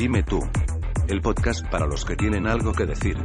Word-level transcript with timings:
Dime 0.00 0.22
tú. 0.22 0.40
El 1.10 1.20
podcast 1.20 1.68
para 1.68 1.86
los 1.86 2.06
que 2.06 2.16
tienen 2.16 2.46
algo 2.46 2.72
que 2.72 2.86
decir. 2.86 3.18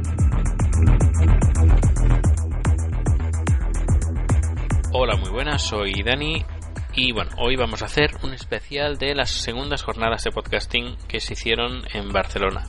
Hola, 4.92 5.16
muy 5.16 5.30
buenas, 5.30 5.62
soy 5.62 6.02
Dani 6.02 6.44
y 6.92 7.12
bueno, 7.12 7.30
hoy 7.38 7.56
vamos 7.56 7.80
a 7.80 7.86
hacer 7.86 8.10
un 8.22 8.34
especial 8.34 8.98
de 8.98 9.14
las 9.14 9.30
segundas 9.30 9.82
jornadas 9.82 10.24
de 10.24 10.32
podcasting 10.32 10.96
que 11.08 11.20
se 11.20 11.32
hicieron 11.32 11.82
en 11.94 12.12
Barcelona. 12.12 12.66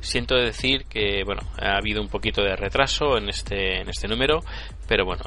Siento 0.00 0.36
decir 0.36 0.86
que 0.86 1.22
bueno, 1.26 1.42
ha 1.60 1.76
habido 1.76 2.00
un 2.00 2.08
poquito 2.08 2.42
de 2.42 2.56
retraso 2.56 3.18
en 3.18 3.28
este, 3.28 3.82
en 3.82 3.90
este 3.90 4.08
número, 4.08 4.40
pero 4.88 5.04
bueno, 5.04 5.24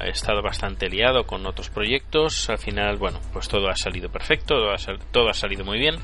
he 0.00 0.10
estado 0.10 0.42
bastante 0.42 0.90
liado 0.90 1.24
con 1.24 1.46
otros 1.46 1.70
proyectos. 1.70 2.50
Al 2.50 2.58
final, 2.58 2.98
bueno, 2.98 3.20
pues 3.32 3.48
todo 3.48 3.70
ha 3.70 3.76
salido 3.76 4.10
perfecto, 4.10 4.54
todo 4.54 4.70
ha, 4.70 4.76
todo 5.10 5.30
ha 5.30 5.34
salido 5.34 5.64
muy 5.64 5.78
bien. 5.78 5.96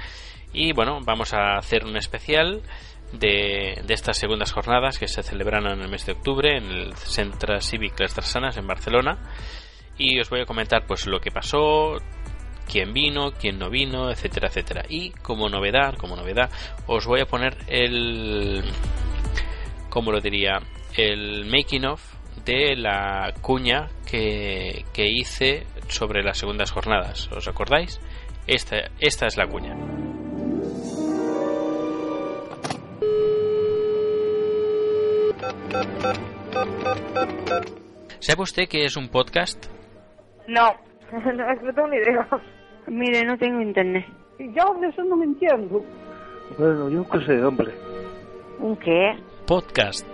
Y 0.55 0.73
bueno, 0.73 1.01
vamos 1.05 1.35
a 1.35 1.57
hacer 1.57 1.85
un 1.85 1.97
especial 1.97 2.63
de, 3.13 3.83
estas 3.89 4.17
segundas 4.17 4.53
jornadas 4.53 4.99
que 4.99 5.09
se 5.09 5.23
celebraron 5.23 5.73
en 5.73 5.81
el 5.81 5.89
mes 5.89 6.07
de 6.07 6.13
octubre 6.13 6.57
en 6.57 6.65
el 6.71 6.95
Centro 6.95 7.61
Cívic 7.61 7.99
Las 7.99 8.15
Drassanas 8.15 8.57
en 8.57 8.67
Barcelona 8.67 9.19
y 9.99 10.19
os 10.21 10.31
voy 10.31 10.41
a 10.41 10.47
comentar 10.47 10.87
pues 10.87 11.07
lo 11.07 11.21
que 11.21 11.31
pasó, 11.31 11.99
quién 12.71 12.93
vino, 12.93 13.33
quién 13.33 13.59
no 13.59 13.69
vino, 13.69 14.11
etcétera, 14.11 14.49
etcétera. 14.49 14.83
Y 14.89 15.11
como 15.11 15.49
novedad, 15.49 15.97
como 15.97 16.17
novedad, 16.17 16.51
os 16.87 17.07
voy 17.07 17.21
a 17.21 17.27
poner 17.27 17.57
el 17.67 18.63
¿cómo 19.91 20.13
lo 20.13 20.21
diría? 20.21 20.61
el 20.97 21.47
making 21.47 21.87
of 21.87 22.01
de 22.45 22.77
la 22.77 23.33
cuña 23.41 23.89
que, 24.09 24.85
que 24.93 25.07
hice 25.07 25.67
sobre 25.89 26.23
las 26.23 26.39
segundas 26.39 26.71
jornadas. 26.71 27.29
¿Os 27.33 27.49
acordáis? 27.49 28.01
Esta, 28.47 28.77
esta 29.01 29.27
es 29.27 29.37
la 29.37 29.47
cuña. 29.47 30.14
¿Sabe 38.21 38.43
usted 38.43 38.69
qué 38.69 38.85
es 38.85 38.97
un 38.97 39.09
podcast? 39.09 39.67
No, 40.49 40.75
no, 41.13 41.73
tengo 41.75 41.89
ni 41.89 41.97
idea. 41.97 42.27
Mire, 42.87 43.25
no 43.25 43.37
tengo 43.39 43.61
internet. 43.61 44.07
Y 44.39 44.53
yo 44.53 44.75
de 44.81 44.89
eso 44.89 45.03
no 45.05 45.17
me 45.17 45.25
entiendo. 45.25 45.85
Bueno, 46.59 46.91
yo 46.91 47.09
qué 47.09 47.25
sé, 47.27 47.45
hombre. 47.45 47.73
¿Un 48.59 48.77
qué? 48.77 49.17
Podcast. 49.47 50.07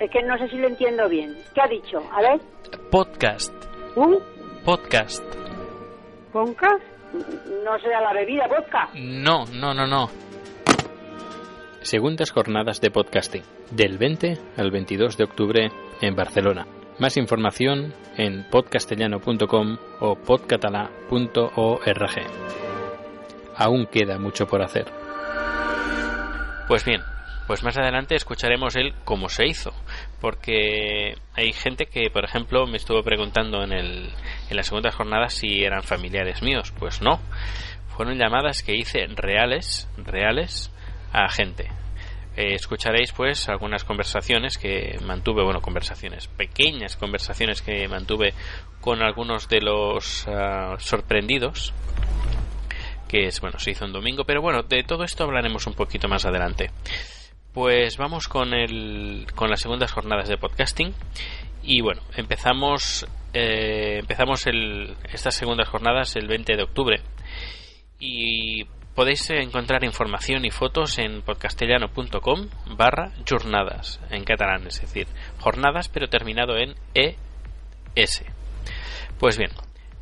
Es 0.00 0.10
que 0.10 0.22
no 0.22 0.36
sé 0.38 0.48
si 0.48 0.56
lo 0.56 0.68
entiendo 0.68 1.08
bien. 1.08 1.36
¿Qué 1.54 1.60
ha 1.60 1.68
dicho? 1.68 1.98
A 2.12 2.20
ver. 2.20 2.40
Podcast. 2.90 3.52
¿Un 3.96 4.18
Podcast. 4.64 5.22
podcast? 6.32 6.82
No 7.64 7.78
será 7.78 8.00
la 8.00 8.12
bebida 8.12 8.46
vodka. 8.48 8.88
No, 8.94 9.44
no, 9.46 9.74
no, 9.74 9.86
no. 9.86 10.08
Segundas 11.84 12.30
jornadas 12.30 12.80
de 12.80 12.90
podcasting, 12.90 13.42
del 13.70 13.98
20 13.98 14.38
al 14.56 14.70
22 14.70 15.18
de 15.18 15.24
octubre 15.24 15.70
en 16.00 16.16
Barcelona. 16.16 16.66
Más 16.98 17.18
información 17.18 17.92
en 18.16 18.48
podcastellano.com 18.48 19.76
o 20.00 20.14
podcatalá.org. 20.16 20.90
Aún 23.54 23.86
queda 23.86 24.18
mucho 24.18 24.46
por 24.46 24.62
hacer. 24.62 24.86
Pues 26.68 26.86
bien, 26.86 27.02
pues 27.46 27.62
más 27.62 27.76
adelante 27.76 28.14
escucharemos 28.14 28.76
el 28.76 28.94
cómo 29.04 29.28
se 29.28 29.46
hizo, 29.46 29.74
porque 30.22 31.16
hay 31.34 31.52
gente 31.52 31.84
que, 31.84 32.08
por 32.08 32.24
ejemplo, 32.24 32.66
me 32.66 32.78
estuvo 32.78 33.02
preguntando 33.02 33.62
en, 33.62 33.74
el, 33.74 34.08
en 34.48 34.56
las 34.56 34.68
segundas 34.68 34.94
jornadas 34.94 35.34
si 35.34 35.62
eran 35.62 35.82
familiares 35.82 36.40
míos. 36.40 36.72
Pues 36.78 37.02
no, 37.02 37.20
fueron 37.94 38.16
llamadas 38.16 38.62
que 38.62 38.74
hice 38.74 39.06
reales, 39.08 39.86
reales 39.98 40.70
a 41.14 41.28
gente. 41.28 41.68
Eh, 42.36 42.54
escucharéis 42.54 43.12
pues 43.12 43.48
algunas 43.48 43.84
conversaciones 43.84 44.58
que 44.58 44.98
mantuve, 45.06 45.44
bueno, 45.44 45.60
conversaciones, 45.60 46.26
pequeñas 46.26 46.96
conversaciones 46.96 47.62
que 47.62 47.86
mantuve 47.86 48.34
con 48.80 49.02
algunos 49.02 49.48
de 49.48 49.60
los 49.60 50.26
uh, 50.26 50.76
sorprendidos, 50.78 51.72
que 53.08 53.28
es, 53.28 53.40
bueno, 53.40 53.60
se 53.60 53.70
hizo 53.70 53.84
un 53.84 53.92
domingo, 53.92 54.24
pero 54.24 54.42
bueno, 54.42 54.62
de 54.62 54.82
todo 54.82 55.04
esto 55.04 55.22
hablaremos 55.22 55.68
un 55.68 55.74
poquito 55.74 56.08
más 56.08 56.26
adelante. 56.26 56.70
Pues 57.52 57.96
vamos 57.98 58.26
con, 58.26 58.52
el, 58.52 59.28
con 59.36 59.48
las 59.48 59.60
segundas 59.60 59.92
jornadas 59.92 60.28
de 60.28 60.36
podcasting 60.36 60.92
y 61.62 61.82
bueno, 61.82 62.02
empezamos, 62.16 63.06
eh, 63.32 63.98
empezamos 64.00 64.48
el, 64.48 64.96
estas 65.12 65.36
segundas 65.36 65.68
jornadas 65.68 66.16
el 66.16 66.26
20 66.26 66.56
de 66.56 66.62
octubre 66.64 67.00
y 68.00 68.66
Podéis 68.94 69.28
encontrar 69.30 69.82
información 69.82 70.44
y 70.44 70.50
fotos 70.50 70.98
en 70.98 71.22
podcastellano.com 71.22 72.48
barra 72.76 73.10
jornadas 73.28 74.00
en 74.10 74.22
catalán, 74.22 74.68
es 74.68 74.80
decir, 74.80 75.08
jornadas 75.40 75.88
pero 75.88 76.08
terminado 76.08 76.56
en 76.56 76.74
ES. 76.94 78.24
Pues 79.18 79.36
bien, 79.36 79.50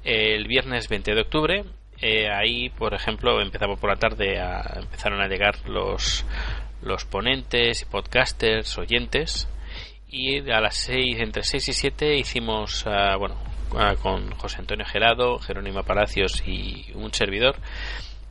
el 0.05 0.47
viernes 0.47 0.91
20 0.91 1.15
de 1.15 1.21
octubre, 1.23 1.65
eh, 2.03 2.29
ahí 2.31 2.69
por 2.69 2.93
ejemplo 2.93 3.41
empezamos 3.41 3.81
por 3.81 3.89
la 3.89 3.97
tarde, 3.97 4.39
a, 4.39 4.81
empezaron 4.81 5.23
a 5.23 5.29
llegar 5.29 5.67
los, 5.67 6.27
los 6.83 7.07
ponentes 7.07 7.83
y 7.83 7.85
podcasters, 7.87 8.77
oyentes, 8.77 9.49
y 10.11 10.51
a 10.51 10.61
las 10.61 10.77
6, 10.77 11.19
entre 11.21 11.45
6 11.45 11.69
y 11.69 11.73
7 11.73 12.17
hicimos, 12.17 12.85
uh, 12.85 13.19
bueno, 13.19 13.37
uh, 13.71 13.97
con 14.03 14.33
José 14.33 14.59
Antonio 14.59 14.85
Gelado, 14.85 15.39
Jerónimo 15.39 15.83
Palacios 15.83 16.43
y 16.47 16.93
un 16.95 17.15
servidor, 17.15 17.57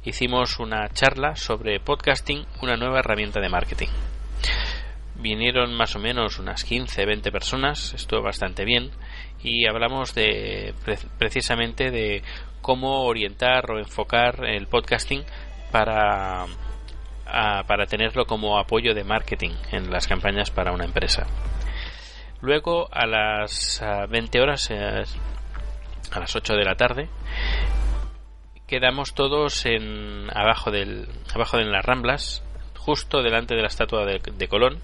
hicimos 0.04 0.60
una 0.60 0.90
charla 0.90 1.36
sobre 1.36 1.80
podcasting, 1.80 2.46
una 2.62 2.76
nueva 2.76 3.00
herramienta 3.00 3.40
de 3.40 3.50
marketing. 3.50 3.90
Vinieron 5.16 5.74
más 5.76 5.96
o 5.96 6.00
menos 6.00 6.40
unas 6.40 6.64
15, 6.64 7.06
20 7.06 7.32
personas, 7.32 7.94
estuvo 7.94 8.24
bastante 8.24 8.66
bien 8.66 8.90
y 9.44 9.68
hablamos 9.68 10.16
de 10.16 10.74
precisamente 11.20 11.92
de 11.92 12.24
cómo 12.62 13.04
orientar 13.04 13.70
o 13.72 13.78
enfocar 13.78 14.46
el 14.46 14.68
podcasting 14.68 15.24
para 15.72 16.46
a, 17.28 17.64
para 17.64 17.86
tenerlo 17.86 18.26
como 18.26 18.58
apoyo 18.58 18.94
de 18.94 19.04
marketing 19.04 19.52
en 19.72 19.92
las 19.92 20.08
campañas 20.08 20.50
para 20.50 20.72
una 20.72 20.86
empresa. 20.86 21.28
Luego 22.42 22.90
a 22.92 23.06
las 23.06 23.82
20 24.10 24.42
horas 24.42 24.72
eh, 24.72 25.04
a 26.12 26.20
las 26.20 26.36
8 26.36 26.56
de 26.56 26.66
la 26.66 26.76
tarde 26.76 27.08
quedamos 28.72 29.14
todos 29.14 29.66
en 29.66 30.30
abajo 30.34 30.72
del 30.72 31.06
abajo 31.36 31.58
de 31.58 31.66
las 31.66 31.84
Ramblas, 31.84 32.42
justo 32.78 33.22
delante 33.22 33.54
de 33.54 33.60
la 33.60 33.68
estatua 33.68 34.06
de, 34.06 34.22
de 34.34 34.48
Colón. 34.48 34.80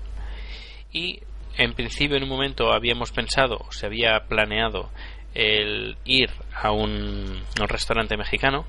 Y 0.91 1.21
en 1.55 1.71
principio 1.71 2.17
en 2.17 2.23
un 2.23 2.29
momento 2.29 2.73
habíamos 2.73 3.13
pensado, 3.13 3.59
se 3.71 3.85
había 3.85 4.19
planeado 4.27 4.89
el 5.33 5.95
ir 6.03 6.29
a 6.53 6.73
un, 6.73 7.41
un 7.61 7.67
restaurante 7.69 8.17
mexicano, 8.17 8.65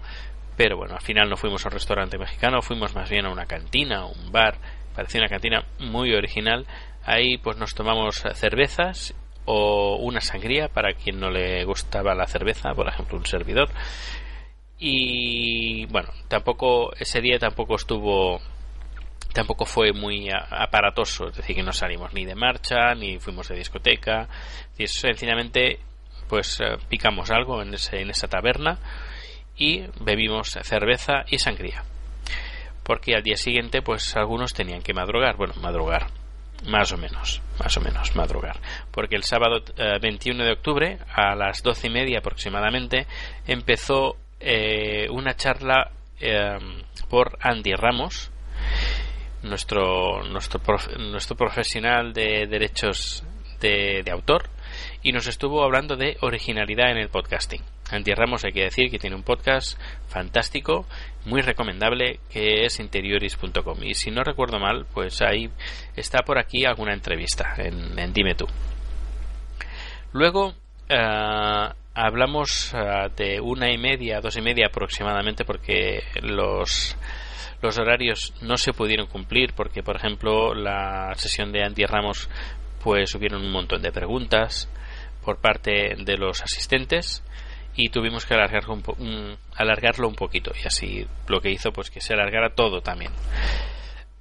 pero 0.57 0.77
bueno, 0.77 0.95
al 0.95 1.03
final 1.03 1.29
no 1.29 1.37
fuimos 1.37 1.65
a 1.65 1.69
un 1.69 1.73
restaurante 1.73 2.17
mexicano, 2.17 2.63
fuimos 2.63 2.95
más 2.95 3.11
bien 3.11 3.27
a 3.27 3.33
una 3.33 3.47
cantina, 3.47 4.07
un 4.07 4.31
bar, 4.31 4.59
parecía 4.95 5.21
una 5.21 5.29
cantina 5.29 5.65
muy 5.81 6.15
original. 6.15 6.65
Ahí 7.05 7.39
pues 7.39 7.57
nos 7.57 7.75
tomamos 7.75 8.23
cervezas 8.35 9.17
o 9.47 9.97
una 9.97 10.21
sangría 10.21 10.69
para 10.69 10.93
quien 10.93 11.19
no 11.19 11.29
le 11.29 11.65
gustaba 11.65 12.15
la 12.15 12.29
cerveza, 12.29 12.73
por 12.73 12.87
ejemplo, 12.87 13.19
un 13.19 13.27
servidor 13.27 13.69
y 14.79 15.87
bueno 15.87 16.11
tampoco 16.29 16.95
ese 16.95 17.21
día 17.21 17.39
tampoco 17.39 17.75
estuvo 17.75 18.41
tampoco 19.33 19.65
fue 19.65 19.93
muy 19.93 20.29
aparatoso 20.31 21.29
es 21.29 21.37
decir 21.37 21.57
que 21.57 21.63
no 21.63 21.73
salimos 21.73 22.15
ni 22.15 22.25
de 22.25 22.35
marcha 22.35 22.95
ni 22.95 23.19
fuimos 23.19 23.49
de 23.49 23.57
discoteca 23.57 24.29
y 24.79 24.87
sencillamente 24.87 25.81
pues 26.29 26.61
eh, 26.61 26.77
picamos 26.89 27.31
algo 27.31 27.63
en, 27.63 27.75
ese, 27.75 28.01
en 28.01 28.11
esa 28.11 28.29
taberna 28.29 28.79
y 29.57 29.85
bebimos 30.01 30.57
cerveza 30.63 31.25
y 31.29 31.39
sangría 31.39 31.83
porque 32.85 33.15
al 33.15 33.23
día 33.23 33.37
siguiente 33.37 33.83
pues 33.83 34.17
algunos 34.17 34.55
tenían 34.55 34.83
que 34.83 34.95
madrugar 34.95 35.37
bueno 35.37 35.55
madrugar 35.61 36.07
más 36.67 36.93
o 36.93 36.97
menos, 36.97 37.41
más 37.61 37.77
o 37.77 37.81
menos, 37.81 38.17
madrugar. 38.17 38.57
Porque 38.91 39.15
el 39.15 39.23
sábado 39.23 39.63
21 40.01 40.43
eh, 40.43 40.47
de 40.47 40.53
octubre, 40.53 40.99
a 41.15 41.37
las 41.37 41.63
doce 41.63 41.87
y 41.87 41.91
media 41.91 42.19
aproximadamente, 42.19 43.07
empezó 43.47 44.17
eh, 44.41 45.09
una 45.11 45.35
charla 45.35 45.91
eh, 46.21 46.59
por 47.09 47.39
Andy 47.41 47.75
Ramos, 47.75 48.31
nuestro, 49.43 50.23
nuestro, 50.25 50.61
nuestro 50.99 51.37
profesional 51.37 52.13
de 52.13 52.47
derechos 52.47 53.25
de, 53.61 54.05
autor, 54.11 54.49
y 55.03 55.13
nos 55.13 55.27
estuvo 55.27 55.65
hablando 55.65 55.97
de 55.97 56.17
originalidad 56.21 56.91
en 56.91 56.99
el 56.99 57.09
podcasting. 57.09 57.63
Andy 57.91 58.13
Ramos 58.13 58.45
hay 58.45 58.53
que 58.53 58.65
decir 58.65 58.91
que 58.91 58.99
tiene 58.99 59.17
un 59.17 59.23
podcast 59.23 59.81
fantástico, 60.09 60.87
muy 61.25 61.41
recomendable, 61.41 62.21
que 62.31 62.67
es 62.67 62.79
interioris.com. 62.81 63.83
Y 63.83 63.95
si 63.95 64.11
no 64.11 64.23
recuerdo 64.23 64.59
mal, 64.59 64.87
pues 64.93 65.23
ahí 65.23 65.51
está 65.97 66.19
por 66.21 66.39
aquí 66.39 66.67
alguna 66.67 66.93
entrevista 66.93 67.55
en, 67.57 67.99
en 67.99 68.13
Dime 68.13 68.35
tú. 68.35 68.47
Luego 70.13 70.55
eh, 70.89 71.69
hablamos 71.99 72.73
eh, 72.75 73.09
de 73.17 73.41
una 73.41 73.73
y 73.73 73.79
media, 73.79 74.21
dos 74.21 74.37
y 74.37 74.41
media 74.41 74.67
aproximadamente, 74.67 75.45
porque 75.45 76.03
los 76.23 76.97
los 77.61 77.77
horarios 77.77 78.35
no 78.41 78.57
se 78.57 78.73
pudieron 78.73 79.07
cumplir 79.07 79.53
porque, 79.53 79.83
por 79.83 79.97
ejemplo, 79.97 80.55
la 80.55 81.13
sesión 81.17 81.51
de 81.51 81.65
Andy 81.65 81.85
Ramos, 81.87 82.31
pues 82.83 83.15
hubieron 83.17 83.45
un 83.45 83.51
montón 83.51 83.83
de 83.83 83.91
preguntas 83.91 84.69
por 85.25 85.41
parte 85.41 85.97
de 85.99 86.17
los 86.17 86.41
asistentes 86.41 87.25
y 87.75 87.89
tuvimos 87.89 88.27
que 88.27 88.35
alargarlo 88.35 88.75
un, 88.75 89.37
alargarlo 89.57 90.09
un 90.09 90.15
poquito 90.15 90.53
y 90.63 90.67
así 90.67 91.07
lo 91.27 91.41
que 91.41 91.51
hizo 91.51 91.73
pues 91.73 91.91
que 91.91 92.01
se 92.01 92.15
alargara 92.15 92.55
todo 92.55 92.81
también. 92.81 93.11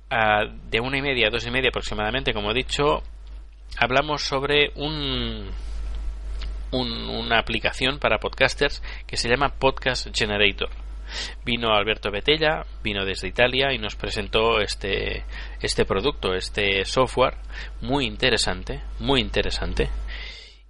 Ah, 0.10 0.46
de 0.70 0.80
una 0.80 0.98
y 0.98 1.02
media 1.02 1.28
a 1.28 1.30
dos 1.30 1.46
y 1.46 1.52
media 1.52 1.70
aproximadamente, 1.70 2.34
como 2.34 2.52
he 2.52 2.56
dicho, 2.56 3.04
hablamos 3.78 4.24
sobre 4.24 4.72
un, 4.76 5.52
una 6.72 7.40
aplicación 7.40 8.00
para 8.00 8.20
podcasters 8.20 8.82
que 9.06 9.18
se 9.18 9.30
llama 9.30 9.50
Podcast 9.58 10.08
Generator. 10.14 10.70
Vino 11.46 11.74
Alberto 11.74 12.12
Betella, 12.12 12.66
vino 12.84 13.06
desde 13.06 13.30
Italia 13.30 13.74
y 13.74 13.78
nos 13.78 13.96
presentó 13.96 14.60
este, 14.60 15.24
este 15.62 15.86
producto, 15.86 16.34
este 16.34 16.84
software 16.86 17.36
muy 17.82 18.06
interesante, 18.06 18.82
muy 19.00 19.22
interesante. 19.22 19.90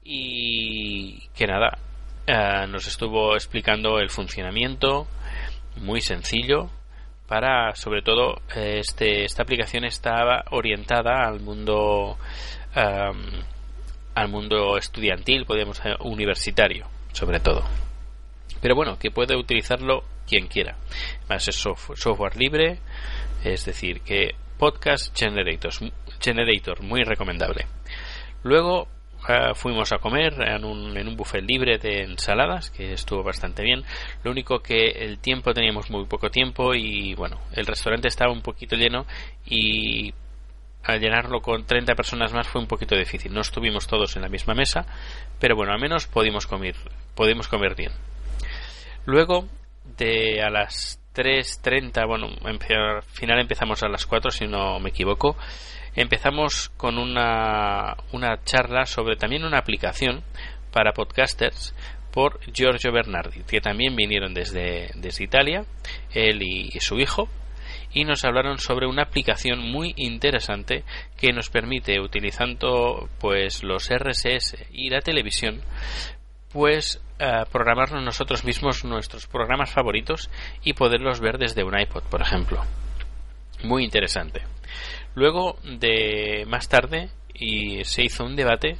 Y 0.04 1.28
que 1.36 1.48
nada, 1.48 1.80
eh, 2.28 2.68
nos 2.68 2.88
estuvo 2.88 3.34
explicando 3.34 4.00
el 4.00 4.10
funcionamiento, 4.10 5.08
muy 5.78 6.02
sencillo, 6.02 6.70
para 7.28 7.76
sobre 7.76 8.02
todo 8.02 8.42
este, 8.56 9.26
esta 9.26 9.44
aplicación 9.44 9.84
estaba 9.84 10.46
orientada 10.52 11.28
al 11.28 11.42
mundo 11.42 12.18
al 14.18 14.30
mundo 14.30 14.78
estudiantil 14.78 15.46
podemos 15.46 15.80
universitario 16.00 16.88
sobre 17.12 17.40
todo. 17.40 17.64
Pero 18.60 18.74
bueno 18.76 18.98
que 18.98 19.12
puede 19.12 19.36
utilizarlo 19.36 20.04
quien 20.28 20.48
quiera. 20.48 20.76
Es 21.30 21.46
software, 21.46 22.36
libre 22.36 22.80
es 23.44 23.66
decir 23.66 24.02
que 24.02 24.32
podcast 24.58 25.16
generators, 25.16 25.82
generator 26.20 26.82
muy 26.82 27.04
recomendable. 27.04 27.68
Luego 28.42 28.88
eh, 29.30 29.54
fuimos 29.54 29.94
a 29.94 30.00
comer 30.00 30.34
en 30.42 30.66
un, 30.66 30.98
en 30.98 31.08
un 31.08 31.16
buffet 31.16 31.44
libre 31.44 31.78
de 31.78 32.02
ensaladas 32.02 32.72
que 32.72 32.94
estuvo 32.94 33.22
bastante 33.22 33.62
bien. 33.62 33.84
Lo 34.24 34.32
único 34.32 34.60
que 34.60 34.88
el 34.90 35.20
tiempo 35.20 35.54
teníamos 35.54 35.92
muy 35.92 36.06
poco 36.06 36.32
tiempo 36.32 36.74
y 36.74 37.14
bueno 37.14 37.40
el 37.54 37.68
restaurante 37.68 38.08
estaba 38.08 38.32
un 38.32 38.42
poquito 38.42 38.76
lleno 38.76 39.06
y 39.46 40.12
al 40.88 41.00
llenarlo 41.00 41.42
con 41.42 41.66
30 41.66 41.96
personas 41.96 42.34
más 42.34 42.48
fue 42.48 42.62
un 42.62 42.68
poquito 42.68 42.96
difícil. 42.96 43.34
No 43.34 43.42
estuvimos 43.42 43.88
todos 43.88 44.16
en 44.16 44.22
la 44.22 44.30
misma 44.30 44.54
mesa 44.54 44.86
pero 45.40 45.56
bueno 45.56 45.74
al 45.74 45.80
menos 45.80 46.08
pudimos 46.08 46.48
comer 46.48 46.76
pudimos 47.16 47.48
comer 47.48 47.76
bien. 47.76 47.92
Luego, 49.06 49.48
de 49.98 50.42
a 50.42 50.50
las 50.50 51.00
3.30, 51.16 52.06
bueno, 52.08 52.28
al 52.44 53.04
final 53.04 53.40
empezamos 53.40 53.82
a 53.84 53.88
las 53.88 54.06
4 54.06 54.32
si 54.32 54.48
no 54.48 54.80
me 54.80 54.90
equivoco, 54.90 55.38
empezamos 55.96 56.70
con 56.78 56.98
una, 56.98 57.96
una 58.12 58.44
charla 58.44 58.86
sobre 58.86 59.16
también 59.16 59.46
una 59.46 59.58
aplicación 59.58 60.24
para 60.72 60.94
podcasters 60.94 61.74
por 62.12 62.40
Giorgio 62.52 62.92
Bernardi, 62.92 63.44
que 63.44 63.62
también 63.62 63.96
vinieron 63.96 64.34
desde, 64.34 64.92
desde 64.96 65.24
Italia, 65.24 65.66
él 66.12 66.42
y, 66.42 66.80
su 66.80 67.00
hijo, 67.00 67.30
y 67.94 68.04
nos 68.04 68.26
hablaron 68.26 68.60
sobre 68.60 68.88
una 68.88 69.04
aplicación 69.04 69.60
muy 69.60 69.94
interesante 69.96 70.84
que 71.18 71.34
nos 71.34 71.50
permite 71.50 72.00
utilizando 72.00 73.10
pues 73.20 73.64
los 73.64 73.90
RSS 73.90 74.56
y 74.72 74.90
la 74.90 75.02
televisión 75.02 75.62
pues 76.52 77.02
eh, 77.20 77.44
programarnos 77.52 78.04
nosotros 78.04 78.44
mismos 78.44 78.84
nuestros 78.86 79.28
programas 79.28 79.72
favoritos 79.72 80.30
y 80.64 80.74
poderlos 80.74 81.20
ver 81.20 81.38
desde 81.38 81.64
un 81.64 81.78
iPod, 81.78 82.04
por 82.04 82.22
ejemplo. 82.22 82.64
Muy 83.64 83.84
interesante. 83.84 84.42
Luego 85.16 85.58
de 85.64 86.46
más 86.48 86.70
tarde 86.70 87.10
y 87.34 87.84
se 87.86 88.04
hizo 88.04 88.24
un 88.24 88.36
debate 88.36 88.78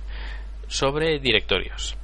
sobre 0.68 1.20
directorios. 1.20 1.98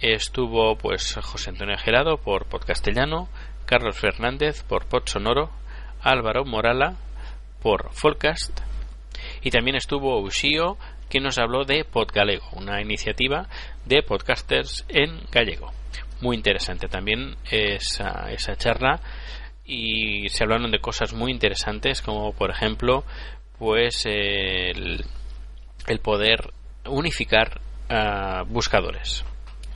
Estuvo 0.00 0.76
pues 0.76 1.18
José 1.22 1.50
Antonio 1.50 1.76
Gerado 1.76 2.16
por 2.16 2.46
Podcastellano, 2.46 3.28
Carlos 3.66 3.98
Fernández 3.98 4.62
por 4.62 4.86
Pod 4.86 5.02
Sonoro, 5.06 5.50
Álvaro 6.02 6.44
Morala 6.44 6.96
por 7.62 7.92
Folcast 7.92 8.60
y 9.42 9.50
también 9.50 9.76
estuvo 9.76 10.20
Ushio 10.20 10.76
que 11.08 11.20
nos 11.20 11.38
habló 11.38 11.64
de 11.64 11.84
Podgalego, 11.84 12.48
una 12.52 12.80
iniciativa 12.80 13.48
de 13.84 14.02
podcasters 14.02 14.84
en 14.88 15.20
gallego. 15.32 15.72
Muy 16.20 16.36
interesante 16.36 16.88
también 16.88 17.36
esa, 17.50 18.30
esa 18.30 18.56
charla 18.56 19.00
y 19.64 20.28
se 20.28 20.44
hablaron 20.44 20.70
de 20.70 20.80
cosas 20.80 21.14
muy 21.14 21.30
interesantes 21.30 22.02
como 22.02 22.32
por 22.32 22.50
ejemplo 22.50 23.04
pues 23.58 24.04
el, 24.06 25.04
poder 26.02 26.52
unificar 26.86 27.60
buscadores, 28.48 29.24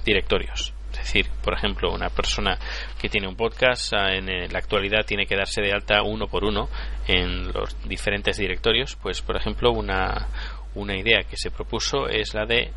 directorios. 0.04 0.73
Es 0.94 0.98
decir, 0.98 1.26
por 1.42 1.54
ejemplo, 1.54 1.92
una 1.92 2.08
persona 2.08 2.58
que 2.98 3.08
tiene 3.08 3.28
un 3.28 3.36
podcast 3.36 3.92
ah, 3.94 4.14
en 4.14 4.26
la 4.26 4.58
actualidad 4.58 5.04
tiene 5.04 5.26
que 5.26 5.36
darse 5.36 5.60
de 5.60 5.72
alta 5.72 6.02
uno 6.02 6.28
por 6.28 6.44
uno 6.44 6.68
en 7.06 7.52
los 7.52 7.76
diferentes 7.88 8.36
directorios. 8.36 8.96
Pues, 8.96 9.20
por 9.22 9.36
ejemplo, 9.36 9.72
una, 9.72 10.28
una 10.74 10.96
idea 10.96 11.24
que 11.28 11.36
se 11.36 11.50
propuso 11.50 12.08
es 12.08 12.34
la 12.34 12.46
de 12.46 12.72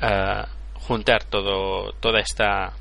ah, 0.00 0.48
juntar 0.74 1.24
todo, 1.24 1.92
toda 2.00 2.20
esta, 2.20 2.72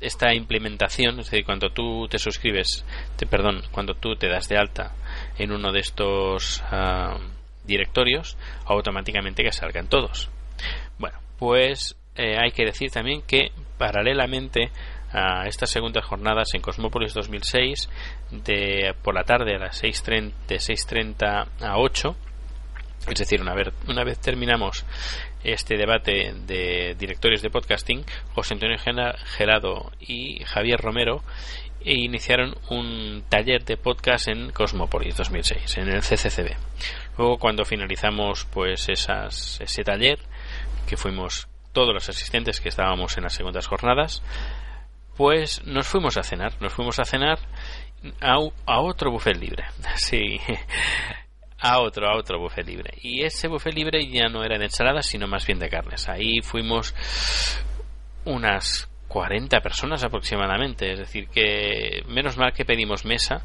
esta 0.00 0.34
implementación, 0.34 1.20
es 1.20 1.30
decir, 1.30 1.44
cuando 1.44 1.70
tú 1.70 2.08
te 2.08 2.18
suscribes, 2.18 2.84
te, 3.16 3.26
perdón, 3.26 3.62
cuando 3.70 3.94
tú 3.94 4.16
te 4.16 4.28
das 4.28 4.48
de 4.48 4.56
alta 4.56 4.92
en 5.38 5.52
uno 5.52 5.72
de 5.72 5.80
estos 5.80 6.62
ah, 6.70 7.18
directorios, 7.64 8.36
automáticamente 8.66 9.42
que 9.42 9.52
salgan 9.52 9.88
todos. 9.88 10.30
Bueno, 10.98 11.18
pues 11.38 11.96
eh, 12.16 12.36
hay 12.38 12.52
que 12.52 12.64
decir 12.64 12.90
también 12.90 13.22
que 13.22 13.50
paralelamente 13.78 14.70
a 15.12 15.46
estas 15.46 15.70
segundas 15.70 16.04
jornadas 16.04 16.54
en 16.54 16.60
Cosmópolis 16.60 17.14
2006 17.14 17.88
de 18.30 18.94
por 19.02 19.14
la 19.14 19.24
tarde 19.24 19.54
a 19.54 19.58
las 19.58 19.82
6.30 19.82 20.32
de 20.48 20.56
6.30 20.56 21.46
a 21.60 21.78
8 21.78 22.16
es 23.08 23.18
decir, 23.18 23.40
una 23.42 23.54
vez, 23.54 23.68
una 23.86 24.02
vez 24.02 24.18
terminamos 24.18 24.84
este 25.42 25.76
debate 25.76 26.34
de 26.46 26.96
directores 26.98 27.42
de 27.42 27.50
podcasting, 27.50 28.02
José 28.34 28.54
Antonio 28.54 28.78
Gelado 28.78 29.92
y 30.00 30.42
Javier 30.44 30.80
Romero 30.80 31.22
iniciaron 31.84 32.56
un 32.70 33.24
taller 33.28 33.62
de 33.64 33.76
podcast 33.76 34.28
en 34.28 34.50
Cosmopolis 34.52 35.16
2006, 35.16 35.76
en 35.76 35.88
el 35.88 36.00
CCCB. 36.00 36.56
Luego, 37.18 37.38
cuando 37.38 37.66
finalizamos 37.66 38.46
pues 38.46 38.88
esas, 38.88 39.60
ese 39.60 39.84
taller, 39.84 40.18
que 40.88 40.96
fuimos 40.96 41.46
todos 41.74 41.92
los 41.92 42.08
asistentes 42.08 42.62
que 42.62 42.70
estábamos 42.70 43.18
en 43.18 43.24
las 43.24 43.34
segundas 43.34 43.66
jornadas, 43.66 44.22
pues 45.16 45.62
nos 45.66 45.86
fuimos 45.86 46.16
a 46.16 46.22
cenar, 46.22 46.54
nos 46.62 46.72
fuimos 46.72 46.98
a 46.98 47.04
cenar 47.04 47.38
a, 48.22 48.36
a 48.66 48.80
otro 48.80 49.10
buffet 49.10 49.36
libre. 49.36 49.64
Sí, 49.96 50.38
a 51.60 51.80
otro, 51.80 52.08
a 52.08 52.16
otro 52.16 52.38
buffet 52.38 52.66
libre. 52.66 52.94
Y 53.02 53.22
ese 53.22 53.48
buffet 53.48 53.74
libre 53.74 54.06
ya 54.06 54.28
no 54.28 54.42
era 54.44 54.58
de 54.58 54.64
ensaladas, 54.64 55.06
sino 55.06 55.26
más 55.26 55.46
bien 55.46 55.58
de 55.58 55.68
carnes. 55.68 56.08
Ahí 56.08 56.40
fuimos 56.42 56.94
unas 58.24 58.88
40 59.08 59.60
personas 59.60 60.04
aproximadamente. 60.04 60.92
Es 60.92 60.98
decir, 60.98 61.28
que 61.28 62.02
menos 62.06 62.36
mal 62.36 62.52
que 62.52 62.64
pedimos 62.64 63.04
mesa, 63.04 63.42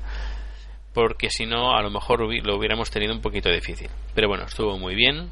porque 0.93 1.29
si 1.29 1.45
no, 1.45 1.75
a 1.75 1.81
lo 1.81 1.91
mejor 1.91 2.21
lo 2.21 2.57
hubiéramos 2.57 2.91
tenido 2.91 3.13
un 3.13 3.21
poquito 3.21 3.50
difícil. 3.50 3.89
Pero 4.13 4.27
bueno, 4.27 4.45
estuvo 4.45 4.77
muy 4.77 4.95
bien. 4.95 5.31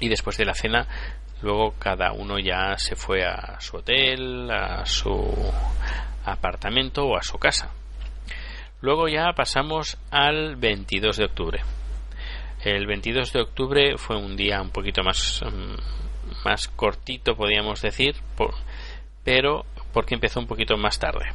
Y 0.00 0.08
después 0.08 0.36
de 0.36 0.44
la 0.44 0.54
cena, 0.54 0.88
luego 1.42 1.74
cada 1.78 2.12
uno 2.12 2.38
ya 2.38 2.76
se 2.78 2.96
fue 2.96 3.24
a 3.24 3.60
su 3.60 3.78
hotel, 3.78 4.50
a 4.50 4.84
su 4.86 5.52
apartamento 6.24 7.04
o 7.04 7.16
a 7.16 7.22
su 7.22 7.38
casa. 7.38 7.70
Luego 8.80 9.08
ya 9.08 9.32
pasamos 9.32 9.96
al 10.10 10.56
22 10.56 11.16
de 11.16 11.24
octubre. 11.24 11.60
El 12.62 12.86
22 12.86 13.32
de 13.32 13.40
octubre 13.40 13.98
fue 13.98 14.16
un 14.16 14.36
día 14.36 14.60
un 14.60 14.70
poquito 14.70 15.02
más, 15.02 15.42
mm, 15.42 16.44
más 16.44 16.68
cortito, 16.68 17.36
podríamos 17.36 17.82
decir, 17.82 18.16
pero 19.22 19.64
porque 19.92 20.14
empezó 20.14 20.40
un 20.40 20.46
poquito 20.46 20.76
más 20.76 20.98
tarde. 20.98 21.32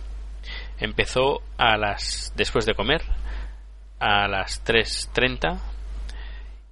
Empezó 0.80 1.42
a 1.58 1.78
las 1.78 2.34
después 2.36 2.66
de 2.66 2.74
comer 2.74 3.02
a 4.00 4.28
las 4.28 4.64
3:30 4.64 5.60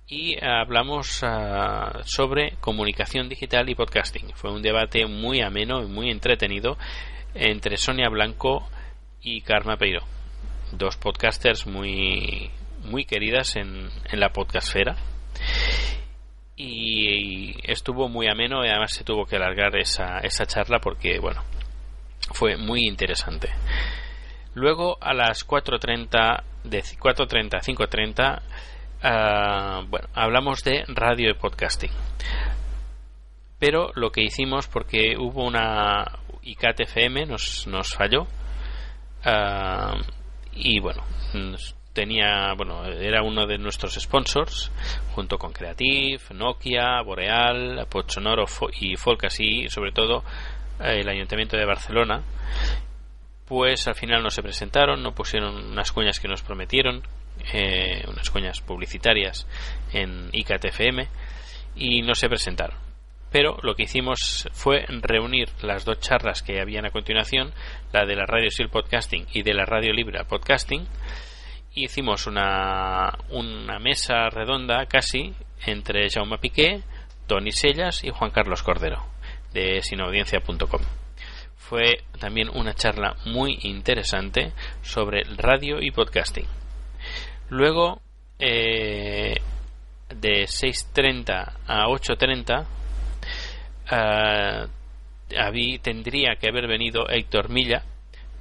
y 0.07 0.37
hablamos 0.43 1.21
ah, 1.23 1.99
sobre 2.05 2.53
comunicación 2.61 3.27
digital 3.27 3.69
y 3.69 3.75
podcasting. 3.75 4.33
Fue 4.35 4.51
un 4.51 4.61
debate 4.61 5.05
muy 5.05 5.41
ameno 5.41 5.81
y 5.83 5.87
muy 5.87 6.09
entretenido 6.09 6.77
entre 7.33 7.77
Sonia 7.77 8.09
Blanco 8.09 8.67
y 9.21 9.41
Karma 9.41 9.77
Peiro, 9.77 10.01
dos 10.71 10.97
podcasters 10.97 11.67
muy 11.67 12.49
muy 12.85 13.03
queridas 13.03 13.57
en, 13.57 13.89
en 14.09 14.19
la 14.19 14.29
podcastfera. 14.29 14.95
y 16.55 17.55
estuvo 17.69 18.07
muy 18.07 18.27
ameno 18.27 18.65
y 18.65 18.69
además 18.69 18.93
se 18.93 19.03
tuvo 19.03 19.25
que 19.25 19.35
alargar 19.35 19.75
esa, 19.77 20.19
esa 20.19 20.45
charla 20.45 20.79
porque, 20.79 21.19
bueno, 21.19 21.43
fue 22.31 22.55
muy 22.55 22.87
interesante. 22.87 23.49
Luego 24.53 24.97
a 25.01 25.13
las 25.13 25.45
4.30, 25.45 26.43
de 26.63 26.79
4.30 26.79 27.55
a 27.55 27.61
5.30, 27.61 28.41
ah, 29.03 29.83
bueno, 29.87 30.07
hablamos 30.13 30.63
de 30.63 30.83
radio 30.87 31.29
y 31.29 31.33
podcasting. 31.33 31.91
Pero 33.59 33.91
lo 33.95 34.11
que 34.11 34.23
hicimos, 34.23 34.67
porque 34.67 35.15
hubo 35.17 35.45
una 35.45 36.05
ICAT 36.43 36.81
FM, 36.81 37.25
nos, 37.25 37.67
nos 37.67 37.93
falló. 37.93 38.27
ah, 39.23 39.95
y 40.53 40.79
bueno, 40.79 41.03
tenía, 41.93 42.53
bueno, 42.55 42.85
era 42.85 43.23
uno 43.23 43.47
de 43.47 43.57
nuestros 43.57 43.95
sponsors, 43.95 44.71
junto 45.15 45.37
con 45.37 45.51
Creative, 45.51 46.19
Nokia, 46.33 47.01
Boreal, 47.03 47.87
Pochonoro 47.89 48.45
y 48.79 48.95
Folcas 48.95 49.39
y 49.39 49.67
sobre 49.69 49.91
todo 49.91 50.23
el 50.79 51.09
Ayuntamiento 51.09 51.57
de 51.57 51.65
Barcelona, 51.65 52.21
pues 53.47 53.87
al 53.87 53.95
final 53.95 54.21
no 54.21 54.29
se 54.29 54.43
presentaron, 54.43 55.01
no 55.01 55.13
pusieron 55.13 55.55
unas 55.71 55.91
cuñas 55.91 56.19
que 56.19 56.27
nos 56.27 56.41
prometieron, 56.41 57.03
eh, 57.53 58.03
unas 58.07 58.29
cuñas 58.29 58.61
publicitarias 58.61 59.47
en 59.93 60.29
ICAT-FM 60.33 61.07
y 61.75 62.01
no 62.01 62.13
se 62.13 62.27
presentaron. 62.27 62.77
Pero 63.31 63.57
lo 63.61 63.75
que 63.75 63.83
hicimos 63.83 64.49
fue 64.53 64.85
reunir 64.87 65.49
las 65.61 65.85
dos 65.85 65.99
charlas 65.99 66.43
que 66.43 66.61
habían 66.61 66.85
a 66.85 66.91
continuación, 66.91 67.53
la 67.91 68.05
de 68.05 68.15
la 68.15 68.25
radio 68.25 68.49
Sil 68.51 68.69
Podcasting 68.69 69.27
y 69.33 69.43
de 69.43 69.53
la 69.53 69.65
radio 69.65 69.93
Libra 69.93 70.25
Podcasting, 70.25 70.87
y 71.73 71.85
hicimos 71.85 72.25
una, 72.25 73.17
una 73.29 73.79
mesa 73.79 74.29
redonda 74.29 74.85
casi 74.87 75.33
entre 75.65 76.09
Jaume 76.09 76.37
Piqué, 76.37 76.81
Tony 77.27 77.51
Sellas 77.51 78.03
y 78.03 78.09
Juan 78.09 78.31
Carlos 78.31 78.63
Cordero 78.63 79.05
de 79.53 79.81
sinaudiencia.com. 79.81 81.06
Fue 81.69 82.03
también 82.17 82.49
una 82.49 82.73
charla 82.73 83.17
muy 83.25 83.59
interesante 83.63 84.53
sobre 84.81 85.23
radio 85.35 85.81
y 85.81 85.91
podcasting. 85.91 86.47
Luego, 87.49 88.01
eh, 88.39 89.35
de 90.09 90.43
6.30 90.43 91.53
a 91.67 91.87
8.30, 91.87 92.65
eh, 93.91 95.79
tendría 95.81 96.35
que 96.39 96.47
haber 96.47 96.67
venido 96.67 97.09
Héctor 97.09 97.49
Milla, 97.49 97.83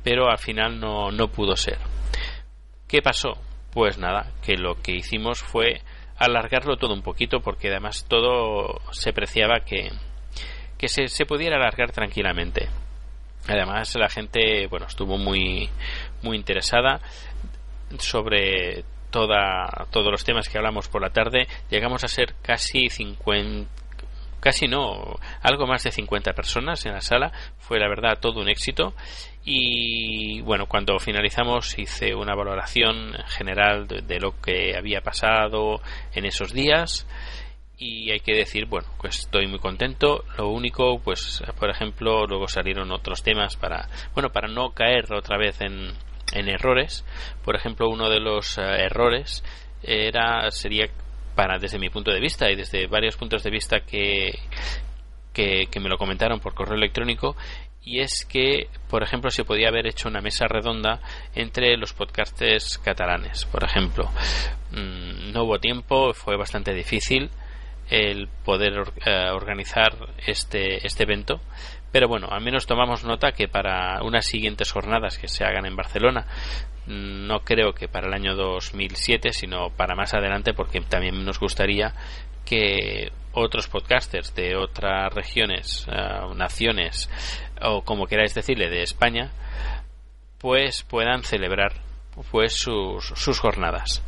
pero 0.04 0.30
al 0.30 0.38
final 0.38 0.78
no, 0.78 1.10
no 1.10 1.26
pudo 1.26 1.56
ser. 1.56 1.78
¿Qué 2.86 3.02
pasó? 3.02 3.38
Pues 3.72 3.98
nada, 3.98 4.32
que 4.40 4.56
lo 4.56 4.80
que 4.80 4.92
hicimos 4.92 5.42
fue 5.42 5.82
alargarlo 6.16 6.76
todo 6.76 6.94
un 6.94 7.02
poquito 7.02 7.40
porque 7.40 7.70
además 7.70 8.06
todo 8.08 8.80
se 8.92 9.12
preciaba 9.12 9.60
que, 9.66 9.90
que 10.78 10.86
se, 10.86 11.08
se 11.08 11.26
pudiera 11.26 11.56
alargar 11.56 11.90
tranquilamente. 11.90 12.68
Además 13.48 13.94
la 13.96 14.08
gente 14.08 14.66
bueno 14.66 14.86
estuvo 14.86 15.18
muy 15.18 15.68
muy 16.22 16.36
interesada 16.36 17.00
sobre 17.98 18.84
toda 19.10 19.86
todos 19.90 20.10
los 20.10 20.24
temas 20.24 20.48
que 20.48 20.58
hablamos 20.58 20.88
por 20.88 21.02
la 21.02 21.10
tarde. 21.10 21.46
Llegamos 21.70 22.04
a 22.04 22.08
ser 22.08 22.34
casi 22.42 22.88
50 22.88 23.76
casi 24.46 24.68
no, 24.68 25.16
algo 25.42 25.66
más 25.66 25.82
de 25.82 25.90
50 25.90 26.32
personas 26.32 26.86
en 26.86 26.92
la 26.92 27.00
sala. 27.00 27.32
Fue 27.58 27.80
la 27.80 27.88
verdad 27.88 28.18
todo 28.20 28.40
un 28.40 28.48
éxito. 28.48 28.94
Y 29.44 30.40
bueno, 30.42 30.66
cuando 30.66 30.98
finalizamos 31.00 31.76
hice 31.78 32.14
una 32.14 32.34
valoración 32.34 33.12
general 33.26 33.88
de, 33.88 34.02
de 34.02 34.20
lo 34.20 34.40
que 34.40 34.76
había 34.76 35.00
pasado 35.00 35.80
en 36.14 36.26
esos 36.26 36.52
días. 36.52 37.08
Y 37.78 38.10
hay 38.10 38.20
que 38.20 38.34
decir, 38.34 38.66
bueno, 38.66 38.88
pues 38.98 39.20
estoy 39.20 39.46
muy 39.46 39.58
contento. 39.58 40.24
Lo 40.38 40.48
único, 40.48 40.98
pues, 41.00 41.42
por 41.58 41.68
ejemplo, 41.68 42.26
luego 42.26 42.48
salieron 42.48 42.90
otros 42.90 43.22
temas 43.22 43.56
para, 43.56 43.88
bueno, 44.14 44.30
para 44.30 44.48
no 44.48 44.70
caer 44.70 45.12
otra 45.12 45.36
vez 45.36 45.60
en, 45.60 45.92
en 46.32 46.48
errores. 46.48 47.04
Por 47.44 47.54
ejemplo, 47.54 47.88
uno 47.88 48.08
de 48.08 48.20
los 48.20 48.56
eh, 48.56 48.62
errores 48.62 49.44
era 49.82 50.50
sería 50.50 50.88
para 51.34 51.58
desde 51.58 51.78
mi 51.78 51.90
punto 51.90 52.10
de 52.10 52.20
vista 52.20 52.50
y 52.50 52.56
desde 52.56 52.86
varios 52.86 53.16
puntos 53.16 53.42
de 53.42 53.50
vista 53.50 53.80
que, 53.80 54.38
que, 55.34 55.66
que 55.70 55.80
me 55.80 55.90
lo 55.90 55.98
comentaron 55.98 56.40
por 56.40 56.54
correo 56.54 56.76
electrónico 56.76 57.36
y 57.84 58.00
es 58.00 58.24
que, 58.24 58.68
por 58.88 59.02
ejemplo, 59.04 59.30
se 59.30 59.44
podía 59.44 59.68
haber 59.68 59.86
hecho 59.86 60.08
una 60.08 60.20
mesa 60.20 60.46
redonda 60.48 61.00
entre 61.34 61.76
los 61.76 61.92
podcasters 61.92 62.78
catalanes, 62.78 63.44
por 63.44 63.62
ejemplo. 63.62 64.10
Mm, 64.72 65.32
No 65.32 65.44
hubo 65.44 65.58
tiempo, 65.60 66.12
fue 66.14 66.36
bastante 66.36 66.72
difícil 66.72 67.30
el 67.88 68.28
poder 68.44 68.92
eh, 69.04 69.30
organizar 69.30 69.92
este, 70.26 70.86
este 70.86 71.04
evento, 71.04 71.40
pero 71.92 72.08
bueno, 72.08 72.28
al 72.30 72.42
menos 72.42 72.66
tomamos 72.66 73.04
nota 73.04 73.32
que 73.32 73.48
para 73.48 74.02
unas 74.02 74.26
siguientes 74.26 74.70
jornadas 74.72 75.18
que 75.18 75.28
se 75.28 75.44
hagan 75.44 75.66
en 75.66 75.76
Barcelona, 75.76 76.26
mm, 76.86 77.26
no 77.26 77.40
creo 77.40 77.72
que 77.72 77.88
para 77.88 78.08
el 78.08 78.14
año 78.14 78.34
2007, 78.34 79.32
sino 79.32 79.70
para 79.70 79.94
más 79.94 80.14
adelante, 80.14 80.52
porque 80.52 80.80
también 80.80 81.24
nos 81.24 81.38
gustaría 81.38 81.94
que 82.44 83.12
otros 83.32 83.68
podcasters 83.68 84.34
de 84.34 84.56
otras 84.56 85.12
regiones, 85.12 85.86
eh, 85.90 86.34
naciones 86.34 87.10
o 87.60 87.82
como 87.82 88.06
queráis 88.06 88.34
decirle 88.34 88.68
de 88.68 88.82
España, 88.82 89.30
pues 90.38 90.82
puedan 90.82 91.22
celebrar 91.22 91.72
pues 92.30 92.54
sus, 92.54 93.06
sus 93.06 93.38
jornadas. 93.40 94.02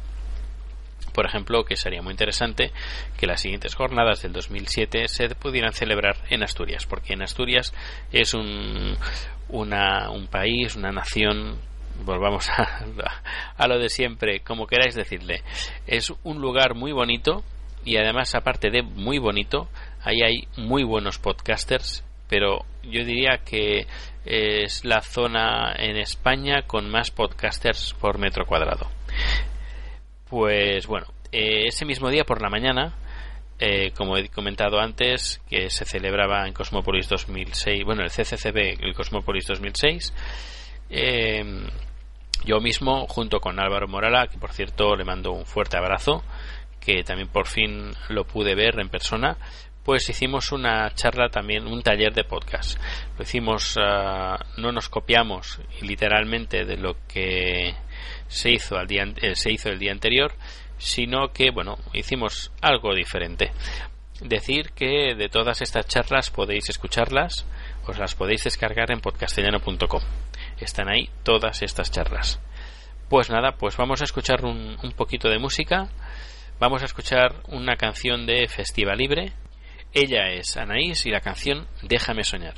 Por 1.19 1.27
ejemplo, 1.27 1.65
que 1.65 1.75
sería 1.75 2.01
muy 2.01 2.13
interesante 2.13 2.71
que 3.19 3.27
las 3.27 3.41
siguientes 3.41 3.75
jornadas 3.75 4.23
del 4.23 4.33
2007 4.33 5.09
se 5.09 5.29
pudieran 5.31 5.73
celebrar 5.73 6.15
en 6.31 6.45
Asturias, 6.45 6.87
porque 6.87 7.15
en 7.15 7.23
Asturias 7.23 7.75
es 8.13 8.35
un, 8.35 8.97
una, 9.49 10.13
un 10.13 10.29
país, 10.29 10.77
una 10.77 10.93
nación, 10.93 11.59
volvamos 12.05 12.49
a, 12.51 12.85
a 13.57 13.67
lo 13.67 13.81
de 13.81 13.89
siempre, 13.89 14.43
como 14.45 14.69
queráis 14.69 14.95
decirle, 14.95 15.43
es 15.89 16.15
un 16.23 16.41
lugar 16.41 16.77
muy 16.77 16.93
bonito 16.93 17.43
y 17.85 17.97
además, 17.97 18.37
aparte 18.37 18.71
de 18.71 18.83
muy 18.85 19.19
bonito, 19.19 19.69
ahí 20.05 20.23
hay 20.23 20.47
muy 20.57 20.85
buenos 20.85 21.19
podcasters, 21.19 22.05
pero 22.29 22.65
yo 22.85 23.05
diría 23.05 23.41
que 23.45 23.89
es 24.25 24.85
la 24.85 25.01
zona 25.01 25.75
en 25.79 25.97
España 25.97 26.63
con 26.65 26.89
más 26.89 27.11
podcasters 27.11 27.97
por 28.01 28.19
metro 28.19 28.47
cuadrado. 28.47 28.89
Pues 30.29 30.87
bueno, 30.87 31.07
eh, 31.33 31.67
ese 31.67 31.85
mismo 31.85 32.11
día 32.11 32.25
por 32.25 32.43
la 32.43 32.51
mañana, 32.51 32.95
eh, 33.59 33.93
como 33.97 34.17
he 34.17 34.29
comentado 34.29 34.79
antes, 34.79 35.41
que 35.49 35.71
se 35.71 35.85
celebraba 35.85 36.47
en 36.47 36.53
Cosmópolis 36.53 37.09
2006, 37.09 37.85
bueno, 37.85 38.03
el 38.03 38.11
CCCB, 38.11 38.85
el 38.85 38.95
Cosmópolis 38.95 39.47
2006, 39.47 40.15
eh, 40.91 41.45
yo 42.45 42.61
mismo, 42.61 43.07
junto 43.07 43.41
con 43.41 43.59
Álvaro 43.59 43.89
Morala, 43.89 44.27
que 44.27 44.39
por 44.39 44.53
cierto 44.53 44.95
le 44.97 45.05
mando 45.05 45.33
un 45.33 45.47
fuerte 45.47 45.77
abrazo, 45.77 46.23
que 46.81 47.03
también 47.03 47.29
por 47.29 47.47
fin 47.47 47.91
lo 48.09 48.25
pude 48.25 48.55
ver 48.55 48.79
en 48.79 48.89
persona, 48.89 49.37
pues 49.85 50.09
hicimos 50.09 50.53
una 50.53 50.95
charla 50.95 51.31
también, 51.31 51.67
un 51.67 51.83
taller 51.83 52.13
de 52.13 52.25
podcast. 52.25 52.79
Lo 53.17 53.23
hicimos, 53.23 53.77
uh, 53.77 54.61
no 54.61 54.71
nos 54.71 54.89
copiamos 54.89 55.61
literalmente 55.81 56.65
de 56.65 56.77
lo 56.77 56.95
que 57.09 57.75
se 58.29 58.51
hizo, 58.51 58.77
al 58.77 58.87
día, 58.87 59.05
eh, 59.23 59.35
se 59.35 59.53
hizo 59.53 59.69
el 59.69 59.79
día 59.79 59.93
anterior, 59.93 60.35
sino 60.79 61.33
que, 61.33 61.51
bueno, 61.51 61.79
hicimos 61.93 62.53
algo 62.61 62.95
diferente. 62.95 63.53
Decir 64.21 64.73
que 64.73 65.15
de 65.15 65.29
todas 65.29 65.61
estas 65.63 65.87
charlas 65.87 66.31
podéis 66.31 66.69
escucharlas, 66.69 67.47
os 67.87 67.99
las 67.99 68.15
podéis 68.15 68.45
descargar 68.45 68.91
en 68.91 69.01
podcastellano.com. 69.01 70.03
Están 70.59 70.89
ahí 70.89 71.09
todas 71.23 71.63
estas 71.63 71.91
charlas. 71.91 72.41
Pues 73.09 73.31
nada, 73.31 73.53
pues 73.53 73.77
vamos 73.77 74.01
a 74.01 74.05
escuchar 74.05 74.45
un, 74.45 74.77
poquito 74.97 75.29
de 75.29 75.39
música. 75.39 75.89
Vamos 76.59 76.83
a 76.83 76.87
escuchar 76.87 77.37
una 77.47 77.77
canción 77.77 78.27
de 78.27 78.49
Festival 78.49 78.99
Libre. 78.99 79.33
Ella 79.95 80.29
es 80.33 80.57
Anaís 80.57 81.07
y 81.07 81.11
la 81.11 81.21
canción 81.21 81.67
Déjame 81.83 82.25
soñar. 82.25 82.55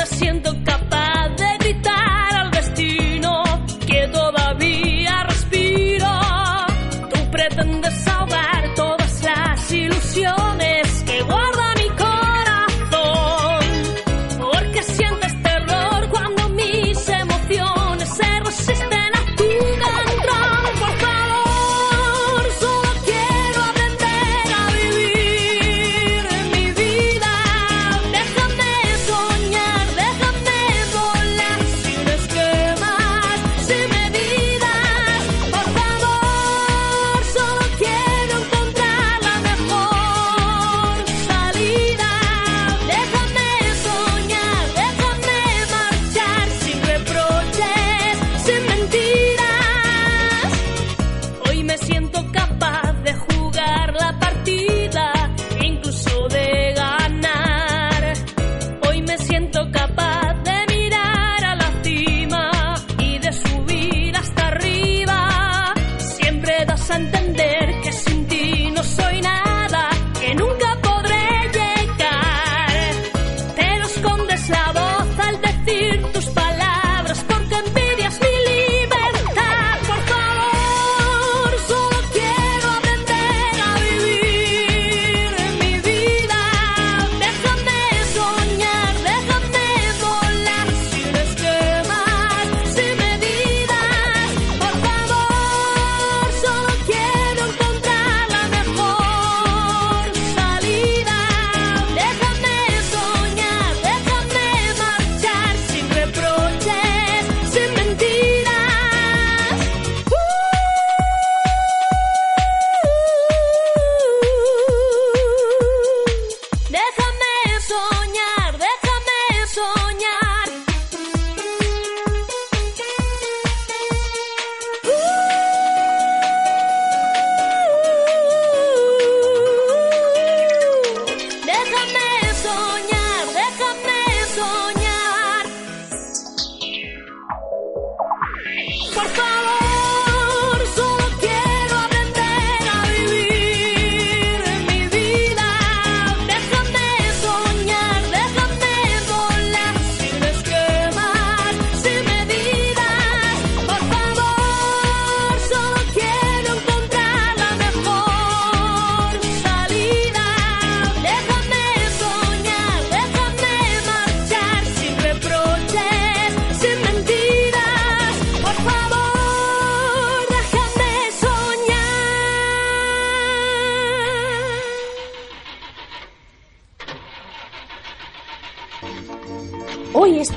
Me 0.00 0.06
siento 0.06 0.69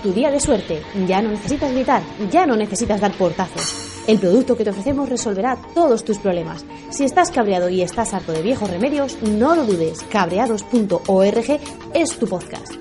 tu 0.03 0.13
día 0.13 0.29
de 0.29 0.39
suerte. 0.39 0.83
Ya 1.07 1.21
no 1.21 1.29
necesitas 1.29 1.71
gritar, 1.71 2.03
ya 2.29 2.45
no 2.45 2.55
necesitas 2.55 3.01
dar 3.01 3.13
portazos. 3.13 3.93
El 4.05 4.19
producto 4.19 4.57
que 4.57 4.65
te 4.65 4.69
ofrecemos 4.69 5.07
resolverá 5.07 5.57
todos 5.73 6.03
tus 6.03 6.19
problemas. 6.19 6.65
Si 6.89 7.05
estás 7.05 7.31
cabreado 7.31 7.69
y 7.69 7.81
estás 7.81 8.13
harto 8.13 8.33
de 8.33 8.41
viejos 8.41 8.69
remedios, 8.69 9.17
no 9.23 9.55
lo 9.55 9.65
dudes. 9.65 10.03
Cabreados.org 10.11 11.59
es 11.93 12.19
tu 12.19 12.27
podcast. 12.27 12.73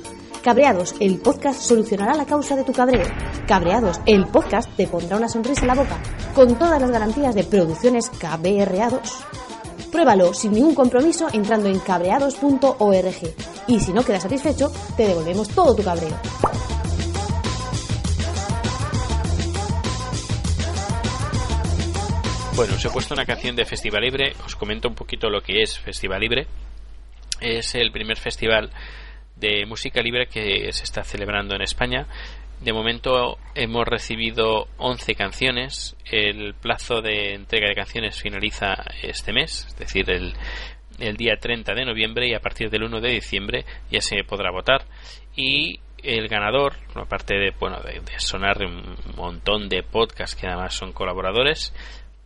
Cabreados, 0.43 0.97
el 0.99 1.19
podcast 1.19 1.61
solucionará 1.61 2.15
la 2.15 2.27
causa 2.27 2.57
de 2.57 2.65
tu 2.65 2.73
cabreo. 2.73 3.07
Cabreados, 3.47 4.01
el 4.07 4.27
podcast 4.27 4.69
te 4.77 4.89
pondrá 4.89 5.17
una 5.17 5.29
sonrisa 5.29 5.61
en 5.61 5.69
la 5.69 5.75
boca, 5.75 6.03
con 6.35 6.57
todas 6.57 6.81
las 6.81 6.91
garantías 6.91 7.37
de 7.37 7.45
producciones 7.45 8.11
cabreados. 8.11 9.25
Pruébalo 9.93 10.35
sin 10.35 10.53
ningún 10.53 10.75
compromiso 10.75 11.29
entrando 11.33 11.69
en 11.69 11.79
cabreados.org. 11.79 13.35
Y 13.69 13.79
si 13.79 13.93
no 13.93 14.05
quedas 14.05 14.25
satisfecho, 14.25 14.73
te 14.97 15.07
devolvemos 15.07 15.49
todo 15.51 15.77
tu 15.77 15.85
cabreo. 15.85 16.19
Bueno, 22.63 22.77
os 22.77 22.85
he 22.85 22.91
puesto 22.91 23.15
una 23.15 23.27
canción 23.27 23.57
de 23.57 23.65
Festival 23.65 24.03
Libre. 24.03 24.35
Os 24.47 24.55
comento 24.55 24.87
un 24.89 24.95
poquito 24.95 25.29
lo 25.29 25.41
que 25.41 25.63
es 25.63 25.81
Festival 25.81 26.21
Libre. 26.21 26.47
Es 27.41 27.75
el 27.75 27.91
primer 27.91 28.17
festival 28.19 28.71
de 29.35 29.67
música 29.67 30.01
libre 30.01 30.29
que 30.29 30.73
se 30.73 30.85
está 30.85 31.03
celebrando 31.03 31.57
en 31.57 31.63
España. 31.63 32.07
De 32.61 32.73
momento 32.73 33.37
hemos 33.57 33.85
recibido 33.85 34.69
11 34.77 35.17
canciones. 35.17 35.97
El 36.05 36.55
plazo 36.55 37.01
de 37.01 37.35
entrega 37.35 37.67
de 37.67 37.75
canciones 37.75 38.23
finaliza 38.23 38.77
este 39.03 39.33
mes, 39.33 39.67
es 39.67 39.77
decir, 39.77 40.09
el, 40.09 40.33
el 41.01 41.17
día 41.17 41.35
30 41.41 41.75
de 41.75 41.85
noviembre 41.85 42.29
y 42.29 42.35
a 42.35 42.41
partir 42.41 42.71
del 42.71 42.85
1 42.85 43.01
de 43.01 43.11
diciembre 43.11 43.65
ya 43.91 44.01
se 44.01 44.23
podrá 44.23 44.53
votar. 44.53 44.85
Y 45.35 45.81
el 46.05 46.29
ganador, 46.29 46.75
aparte 46.95 47.35
de, 47.35 47.51
bueno, 47.59 47.81
de, 47.81 48.01
de 48.01 48.19
sonar 48.21 48.65
un 48.65 48.97
montón 49.17 49.69
de 49.69 49.83
podcasts 49.83 50.37
que 50.37 50.47
además 50.47 50.75
son 50.75 50.93
colaboradores, 50.93 51.73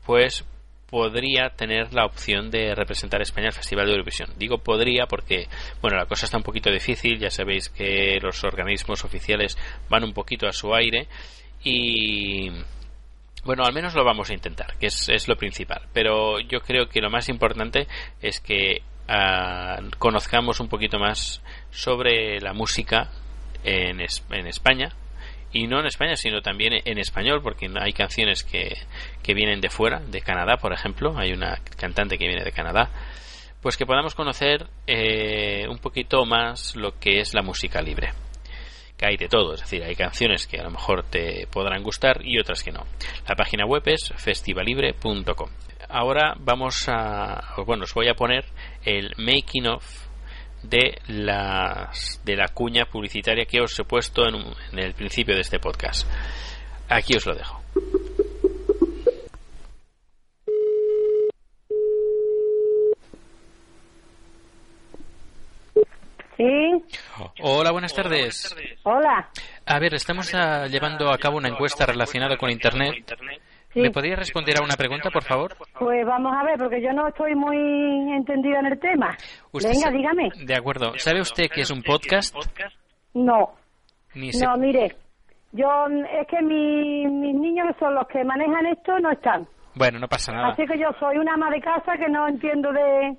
pues 0.07 0.45
podría 0.88 1.51
tener 1.51 1.92
la 1.92 2.07
opción 2.07 2.51
de 2.51 2.75
representar 2.75 3.21
a 3.21 3.25
España 3.25 3.49
al 3.49 3.53
Festival 3.53 3.87
de 3.87 3.92
Eurovisión. 3.92 4.31
Digo 4.38 4.59
podría 4.59 5.07
porque, 5.07 5.49
bueno, 5.83 5.97
la 5.97 6.07
cosa 6.07 6.27
está 6.27 6.37
un 6.37 6.45
poquito 6.45 6.71
difícil, 6.71 7.19
ya 7.19 7.31
sabéis 7.31 7.69
que 7.69 8.19
los 8.23 8.42
organismos 8.45 9.05
oficiales 9.05 9.59
van 9.88 10.05
un 10.05 10.12
poquito 10.12 10.47
a 10.47 10.53
su 10.53 10.73
aire 10.75 11.09
y, 11.64 12.51
bueno, 13.45 13.64
al 13.64 13.73
menos 13.73 13.95
lo 13.95 14.05
vamos 14.05 14.31
a 14.31 14.35
intentar, 14.35 14.77
que 14.79 14.87
es, 14.87 15.29
lo 15.29 15.37
principal. 15.37 15.83
Pero 15.92 16.38
yo 16.38 16.61
creo 16.61 16.88
que 16.88 17.01
lo 17.01 17.11
más 17.11 17.29
importante 17.29 17.88
es 18.23 18.40
que 18.40 18.83
uh, 19.09 19.90
conozcamos 19.99 20.61
un 20.61 20.69
poquito 20.69 20.99
más 20.99 21.42
sobre 21.71 22.40
la 22.40 22.53
música 22.53 23.11
en, 23.64 24.01
en 24.01 24.47
España, 24.47 24.95
y 25.57 25.66
no 25.66 25.81
en 25.81 25.87
España, 25.87 26.16
sino 26.16 26.42
también 26.42 26.75
en 26.85 26.99
español, 26.99 27.40
porque 27.42 27.71
hay 27.81 27.92
canciones 27.92 28.45
que, 28.45 28.77
que 29.23 29.33
vienen 29.33 29.61
de 29.61 29.71
fuera, 29.71 30.01
de 30.01 30.21
Canadá, 30.21 30.59
por 30.59 30.73
ejemplo, 30.73 31.16
hay 31.16 31.33
una 31.33 31.59
cantante 31.79 32.19
que 32.19 32.27
viene 32.27 32.45
de 32.45 32.53
Canadá, 32.53 32.90
pues 33.62 33.77
que 33.79 33.87
podamos 33.87 34.14
conocer 34.14 34.66
eh, 34.87 35.66
un 35.69 35.79
poquito 35.79 36.27
más 36.27 36.77
lo 36.77 36.99
que 36.99 37.21
es 37.21 37.33
la 37.33 37.42
música 37.42 37.81
libre. 37.81 38.12
Que 38.99 39.07
hay 39.07 39.16
de 39.16 39.29
todo, 39.29 39.55
es 39.55 39.61
decir, 39.61 39.83
hay 39.83 39.95
canciones 39.95 40.47
que 40.47 40.59
a 40.59 40.62
lo 40.62 40.71
mejor 40.71 41.05
te 41.05 41.47
podrán 41.51 41.83
gustar 41.83 42.21
y 42.23 42.38
otras 42.38 42.62
que 42.62 42.73
no. 42.73 42.87
La 43.29 43.35
página 43.35 43.64
web 43.66 43.83
es 43.87 44.12
festivalibre.com. 44.16 45.51
Ahora 45.88 46.35
vamos 46.38 46.88
a, 46.88 47.55
bueno, 47.66 47.85
os 47.85 47.95
voy 47.95 48.09
a 48.09 48.14
poner 48.14 48.45
el 48.85 49.12
making 49.19 49.66
of 49.69 50.06
de, 50.62 50.99
las, 51.09 52.21
de 52.25 52.37
la 52.37 52.49
cuña 52.49 52.87
publicitaria 52.87 53.45
que 53.47 53.61
os 53.61 53.79
he 53.79 53.85
puesto 53.85 54.27
en, 54.27 54.35
un, 54.35 54.55
en 54.73 54.79
el 54.79 54.95
principio 54.95 55.35
de 55.35 55.40
este 55.42 55.59
podcast. 55.59 56.09
Aquí 56.88 57.16
os 57.16 57.27
lo 57.27 57.35
dejo. 57.35 57.62
Sí. 66.37 66.45
Hola, 67.40 67.71
buenas 67.71 67.95
tardes. 67.95 68.55
Hola. 68.83 69.31
A 69.64 69.79
ver, 69.79 69.95
estamos 69.95 70.35
a, 70.35 70.66
llevando 70.66 71.11
a 71.11 71.16
cabo 71.16 71.38
una 71.38 71.49
encuesta 71.49 71.87
relacionada 71.87 72.37
con 72.37 72.51
Internet. 72.51 72.95
Sí. 73.72 73.81
¿Me 73.81 73.90
podría 73.90 74.16
responder 74.16 74.57
a 74.59 74.64
una 74.64 74.74
pregunta, 74.76 75.11
por 75.11 75.22
favor? 75.22 75.55
Pues 75.79 76.07
vamos 76.07 76.33
a 76.35 76.44
ver, 76.44 76.59
porque 76.59 76.81
yo 76.81 76.92
no 76.92 77.09
estoy 77.09 77.35
muy 77.35 77.57
entendida 78.14 78.61
en 78.61 78.66
el 78.66 78.79
tema. 78.81 79.14
Usted 79.52 79.70
Venga, 79.70 79.81
sa- 79.83 79.90
dígame. 79.90 80.29
De 80.44 80.55
acuerdo. 80.57 80.92
¿Sabe 80.98 81.20
usted 81.20 81.44
qué 81.55 81.61
es 81.61 81.70
un 81.70 81.83
podcast? 81.83 82.35
No, 83.14 83.50
Ni 84.14 84.33
se- 84.33 84.46
no, 84.46 84.57
mire. 84.57 84.96
Yo, 85.52 85.68
es 86.20 86.26
que 86.29 86.40
mi- 86.42 87.07
mis 87.07 87.35
niños 87.35 87.66
que 87.72 87.79
son 87.79 87.94
los 87.94 88.07
que 88.09 88.24
manejan 88.24 88.66
esto 88.66 88.98
no 88.98 89.11
están. 89.11 89.46
Bueno, 89.74 89.98
no 89.98 90.09
pasa 90.09 90.33
nada. 90.33 90.48
Así 90.52 90.64
que 90.66 90.79
yo 90.79 90.88
soy 90.98 91.18
una 91.18 91.35
ama 91.35 91.50
de 91.50 91.61
casa 91.61 91.92
que 91.98 92.09
no 92.09 92.26
entiendo 92.29 92.72
de... 92.72 93.16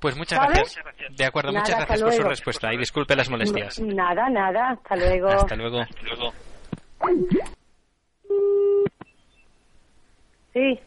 Pues 0.00 0.16
muchas 0.16 0.38
¿Vale? 0.38 0.54
gracias. 0.54 0.84
De 1.16 1.24
acuerdo, 1.24 1.50
Nada, 1.50 1.60
muchas 1.60 1.74
hasta 1.80 1.86
gracias 1.86 2.02
por 2.02 2.12
su 2.12 2.18
luego. 2.18 2.30
respuesta 2.30 2.72
y 2.72 2.76
disculpe 2.76 3.16
las 3.16 3.30
molestias. 3.30 3.80
Nada, 3.80 4.28
nada. 4.28 4.70
Hasta 4.72 4.94
luego. 4.96 5.28
Hasta 5.28 5.56
luego. 5.56 5.80
Sí. 10.56 10.80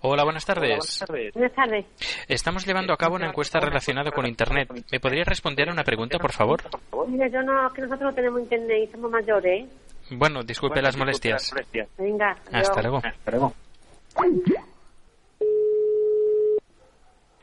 Hola, 0.00 0.24
buenas 0.24 0.44
tardes. 0.44 1.04
Buenas 1.34 1.52
tardes. 1.54 1.86
Estamos 2.26 2.66
llevando 2.66 2.92
a 2.92 2.96
cabo 2.96 3.14
una 3.14 3.28
encuesta 3.28 3.60
relacionada 3.60 4.10
con 4.10 4.26
Internet. 4.26 4.68
¿Me 4.90 4.98
podría 4.98 5.22
responder 5.22 5.68
a 5.68 5.72
una 5.72 5.84
pregunta, 5.84 6.18
por 6.18 6.32
favor? 6.32 6.64
Mire, 7.06 7.30
yo 7.30 7.40
no, 7.42 7.70
que 7.72 7.82
nosotros 7.82 8.10
no 8.10 8.12
tenemos 8.12 8.40
internet 8.40 8.88
y 8.88 8.92
somos 8.92 9.12
mayores, 9.12 9.62
¿eh? 9.62 9.68
Bueno, 10.10 10.42
disculpe 10.42 10.82
las 10.82 10.96
molestias. 10.96 11.54
Venga. 11.96 12.36
Hasta 12.52 12.82
luego. 12.82 13.02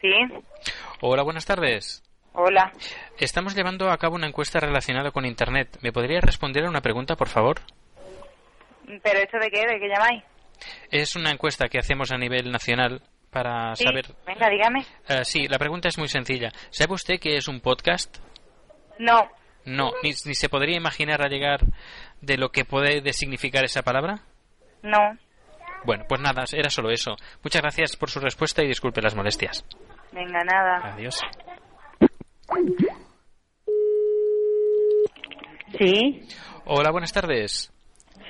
Sí, 0.01 0.11
Hola, 0.99 1.23
buenas 1.23 1.45
tardes. 1.45 2.03
hola. 2.33 2.73
Estamos 3.17 3.55
llevando 3.55 3.89
a 3.89 3.97
cabo 3.97 4.15
una 4.15 4.27
encuesta 4.27 4.59
relacionada 4.59 5.11
con 5.11 5.25
Internet. 5.25 5.77
¿Me 5.81 5.93
podría 5.93 6.19
responder 6.19 6.65
a 6.65 6.69
una 6.69 6.81
pregunta, 6.81 7.15
por 7.15 7.29
favor? 7.29 7.61
¿Pero 8.85 9.19
esto 9.19 9.37
de 9.39 9.49
qué? 9.49 9.65
¿De 9.65 9.79
qué 9.79 9.87
llamáis? 9.87 10.23
Es 10.89 11.15
una 11.15 11.31
encuesta 11.31 11.67
que 11.67 11.79
hacemos 11.79 12.11
a 12.11 12.17
nivel 12.17 12.51
nacional 12.51 13.01
para 13.29 13.75
Sí, 13.75 13.83
saber... 13.85 14.05
venga, 14.25 14.49
dígame. 14.49 14.85
Eh, 15.07 15.23
sí, 15.23 15.47
la 15.47 15.57
pregunta 15.57 15.87
es 15.87 15.97
muy 15.97 16.07
sencilla. 16.09 16.51
¿Sabe 16.69 16.93
usted 16.93 17.19
qué 17.19 17.37
es 17.37 17.47
un 17.47 17.61
podcast? 17.61 18.17
No, 18.99 19.29
No, 19.65 19.91
ni, 20.03 20.09
ni 20.25 20.35
se 20.35 20.49
podría 20.49 20.75
imaginar 20.77 21.21
a 21.23 21.29
llegar 21.29 21.61
de 22.21 22.37
lo 22.37 22.49
que 22.49 22.65
puede 22.65 23.01
de 23.01 23.13
significar 23.13 23.63
esa 23.63 23.81
palabra. 23.83 24.21
no. 24.83 25.17
Bueno, 25.83 26.05
pues 26.07 26.21
nada, 26.21 26.43
era 26.53 26.69
solo 26.69 26.91
eso. 26.91 27.15
Muchas 27.43 27.59
gracias 27.63 27.95
por 27.95 28.11
su 28.11 28.19
respuesta 28.19 28.63
y 28.63 28.67
disculpe 28.67 29.01
las 29.01 29.15
molestias. 29.15 29.65
Venga, 30.11 30.43
nada. 30.43 30.93
Adiós. 30.93 31.19
Sí, 35.79 36.21
Hola, 36.65 36.91
buenas 36.91 37.11
tardes. 37.11 37.71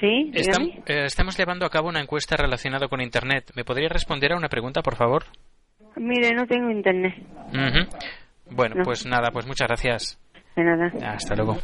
Sí, 0.02 0.32
Estam- 0.34 0.84
eh, 0.86 1.06
estamos 1.06 1.38
llevando 1.38 1.66
a 1.66 1.70
cabo 1.70 1.88
una 1.88 2.02
encuesta 2.02 2.36
relacionada 2.36 2.90
con 2.90 3.00
Internet. 3.00 3.52
¿Me 3.56 3.64
podría 3.64 3.88
responder 3.88 4.34
a 4.34 4.38
una 4.38 4.50
pregunta, 4.50 4.82
por 4.82 4.96
favor? 4.98 5.24
Mire, 5.96 6.34
no 6.34 6.46
tengo 6.46 6.70
internet. 6.70 7.14
Bueno, 8.50 8.76
No. 8.76 8.84
pues 8.84 9.06
nada, 9.06 9.30
pues 9.32 9.46
muchas 9.46 9.68
gracias. 9.68 10.20
De 10.56 10.64
nada. 10.64 10.92
Hasta 11.14 11.36
luego. 11.36 11.58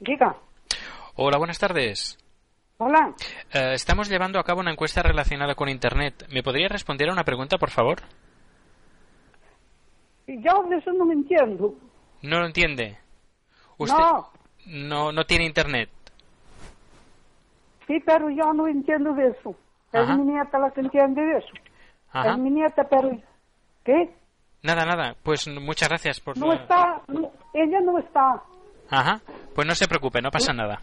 Diga. 0.00 0.36
Hola, 1.16 1.38
buenas 1.38 1.58
tardes. 1.58 2.18
Hola. 2.78 3.14
Eh, 3.52 3.72
estamos 3.74 4.08
llevando 4.08 4.38
a 4.40 4.44
cabo 4.44 4.60
una 4.60 4.72
encuesta 4.72 5.02
relacionada 5.02 5.54
con 5.54 5.68
Internet. 5.68 6.26
¿Me 6.32 6.42
podría 6.42 6.68
responder 6.68 7.10
a 7.10 7.12
una 7.12 7.24
pregunta, 7.24 7.58
por 7.58 7.70
favor? 7.70 7.98
Yo 10.26 10.62
de 10.70 10.76
eso 10.78 10.92
no 10.92 11.04
me 11.04 11.14
entiendo. 11.14 11.74
No 12.22 12.40
lo 12.40 12.46
entiende. 12.46 12.96
Usted 13.76 13.96
No. 13.98 14.30
No, 14.70 15.12
no 15.12 15.24
tiene 15.24 15.44
Internet. 15.46 15.90
Sí, 17.86 17.98
pero 18.06 18.30
yo 18.30 18.52
no 18.52 18.68
entiendo 18.68 19.12
de 19.14 19.28
eso. 19.28 19.54
Ajá. 19.92 20.12
Es 20.12 20.18
mi 20.18 20.32
nieta 20.32 20.58
la 20.58 20.70
que 20.70 20.80
entiende 20.80 21.20
de 21.22 21.38
eso. 21.38 21.48
Ajá. 22.12 22.30
Es 22.32 22.38
mi 22.38 22.50
nieta, 22.50 22.84
pero... 22.88 23.10
¿Qué? 23.84 24.14
Nada, 24.62 24.84
nada. 24.84 25.16
Pues 25.22 25.48
muchas 25.48 25.88
gracias 25.88 26.20
por... 26.20 26.38
No 26.38 26.52
está... 26.52 27.02
no- 27.08 27.32
ella 27.52 27.80
no 27.80 27.98
está. 27.98 28.42
Ajá. 28.90 29.20
Pues 29.54 29.66
no 29.66 29.74
se 29.74 29.88
preocupe, 29.88 30.20
no 30.22 30.30
pasa 30.30 30.52
nada. 30.52 30.78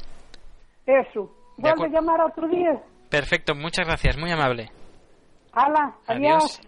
Eso. 0.85 1.33
Vuelve 1.57 1.85
a 1.85 1.89
llamar 1.89 2.21
otro 2.21 2.47
día. 2.47 2.81
Perfecto, 3.09 3.55
muchas 3.55 3.85
gracias, 3.87 4.17
muy 4.17 4.31
amable. 4.31 4.69
Hala, 5.53 5.95
adiós. 6.07 6.59
Adiós. 6.59 6.61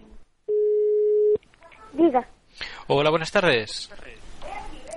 Diga. 1.94 2.26
Hola, 2.88 3.10
buenas 3.10 3.32
tardes. 3.32 3.90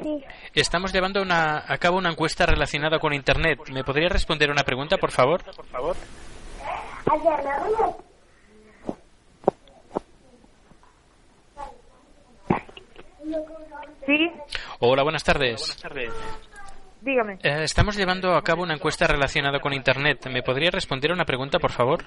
Sí. 0.03 0.25
Estamos 0.55 0.93
llevando 0.93 1.23
una- 1.23 1.65
a 1.67 1.79
cabo 1.79 1.99
una 1.99 2.11
encuesta 2.11 2.47
relacionada 2.47 2.99
con 2.99 3.13
Internet. 3.13 3.61
¿Me 3.71 3.85
podría 3.85 4.09
responder 4.09 4.51
una 4.51 4.63
pregunta, 4.65 4.97
por 4.99 5.11
favor? 5.11 5.43
Por 5.55 5.67
favor. 5.67 5.97
Sí, 14.07 14.31
Hola, 14.81 15.03
buenas 15.03 15.23
tardes. 15.25 15.77
Dígame. 17.01 17.35
Eh, 17.43 17.63
estamos 17.65 17.97
llevando 17.97 18.35
a 18.35 18.43
cabo 18.43 18.63
una 18.63 18.75
encuesta 18.75 19.07
relacionada 19.07 19.61
con 19.61 19.73
Internet. 19.73 20.27
¿Me 20.29 20.43
podría 20.43 20.71
responder 20.71 21.13
una 21.13 21.25
pregunta, 21.25 21.59
por 21.59 21.71
favor? 21.73 22.03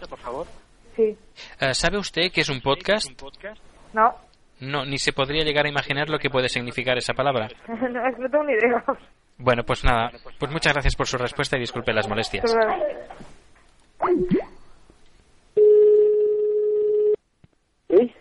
Sí. 0.95 1.17
Eh, 1.59 1.73
¿Sabe 1.73 1.97
usted 1.97 2.31
qué 2.31 2.41
es 2.41 2.49
un 2.49 2.61
podcast? 2.61 3.09
No. 3.93 4.13
No, 4.59 4.85
ni 4.85 4.97
se 4.97 5.11
podría 5.13 5.43
llegar 5.43 5.65
a 5.65 5.69
imaginar 5.69 6.09
lo 6.09 6.17
que 6.19 6.29
puede 6.29 6.49
significar 6.49 6.97
esa 6.97 7.13
palabra. 7.13 7.47
no, 7.67 8.07
es 8.07 8.17
no 8.19 8.29
tengo 8.29 8.43
ni 8.45 8.53
idea. 8.53 8.83
Bueno, 9.37 9.63
pues 9.63 9.83
nada. 9.83 10.11
Pues 10.39 10.51
muchas 10.51 10.73
gracias 10.73 10.95
por 10.95 11.07
su 11.07 11.17
respuesta 11.17 11.57
y 11.57 11.59
disculpe 11.61 11.91
las 11.93 12.07
molestias. 12.07 12.55
¿Sí? 17.89 18.13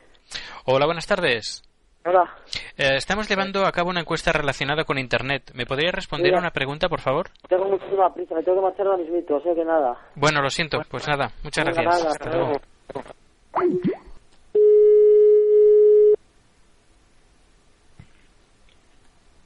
Hola, 0.66 0.86
buenas 0.86 1.06
tardes. 1.06 1.62
Hola. 2.06 2.34
Eh, 2.76 2.96
estamos 2.96 3.28
llevando 3.28 3.64
a 3.66 3.72
cabo 3.72 3.88
una 3.90 4.00
encuesta 4.00 4.30
relacionada 4.32 4.84
con 4.84 4.98
Internet. 4.98 5.52
¿Me 5.54 5.64
podría 5.64 5.90
responder 5.90 6.28
a 6.28 6.36
Mira. 6.36 6.40
una 6.40 6.50
pregunta, 6.50 6.88
por 6.88 7.00
favor? 7.00 7.30
Tengo 7.48 7.64
muchísima 7.64 8.12
prisa, 8.12 8.34
me 8.34 8.42
tengo 8.42 8.58
que 8.58 8.64
marchar 8.64 8.86
ahora 8.86 8.98
mismito, 8.98 9.36
o 9.36 9.40
sea 9.40 9.54
que 9.54 9.64
nada. 9.64 9.96
Bueno, 10.14 10.42
lo 10.42 10.50
siento. 10.50 10.82
Pues 10.90 11.08
nada, 11.08 11.30
muchas 11.42 11.64
Venga, 11.64 11.82
gracias. 11.82 12.04
nada, 12.04 12.10
Hasta 12.12 12.30
luego. 12.30 14.03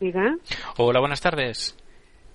Diga. 0.01 0.37
Hola, 0.77 1.01
buenas 1.01 1.21
tardes. 1.21 1.77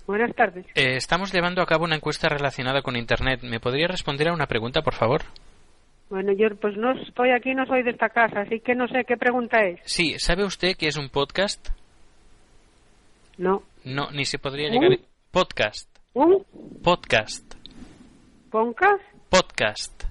Buenas 0.05 0.35
tardes. 0.35 0.65
Eh, 0.75 0.97
estamos 0.97 1.31
llevando 1.31 1.61
a 1.61 1.65
cabo 1.65 1.85
una 1.85 1.95
encuesta 1.95 2.27
relacionada 2.27 2.81
con 2.81 2.97
Internet. 2.97 3.41
¿Me 3.43 3.59
podría 3.59 3.87
responder 3.87 4.27
a 4.27 4.33
una 4.33 4.47
pregunta, 4.47 4.81
por 4.81 4.93
favor? 4.93 5.21
Bueno, 6.09 6.33
yo 6.33 6.47
pues 6.57 6.75
no 6.75 6.91
estoy 6.91 7.31
aquí, 7.31 7.55
no 7.55 7.65
soy 7.65 7.83
de 7.83 7.91
esta 7.91 8.09
casa, 8.09 8.41
así 8.41 8.59
que 8.59 8.75
no 8.75 8.87
sé 8.87 9.05
qué 9.07 9.17
pregunta 9.17 9.59
es. 9.65 9.79
Sí, 9.85 10.19
¿sabe 10.19 10.43
usted 10.43 10.75
qué 10.77 10.87
es 10.87 10.97
un 10.97 11.09
podcast? 11.09 11.69
No. 13.37 13.63
No, 13.83 14.11
ni 14.11 14.25
se 14.25 14.39
podría 14.39 14.69
llegar... 14.69 14.99
Podcast. 15.31 15.89
¿Un 16.13 16.45
Podcast. 16.83 17.55
podcast? 18.51 19.01
Podcast. 19.29 20.03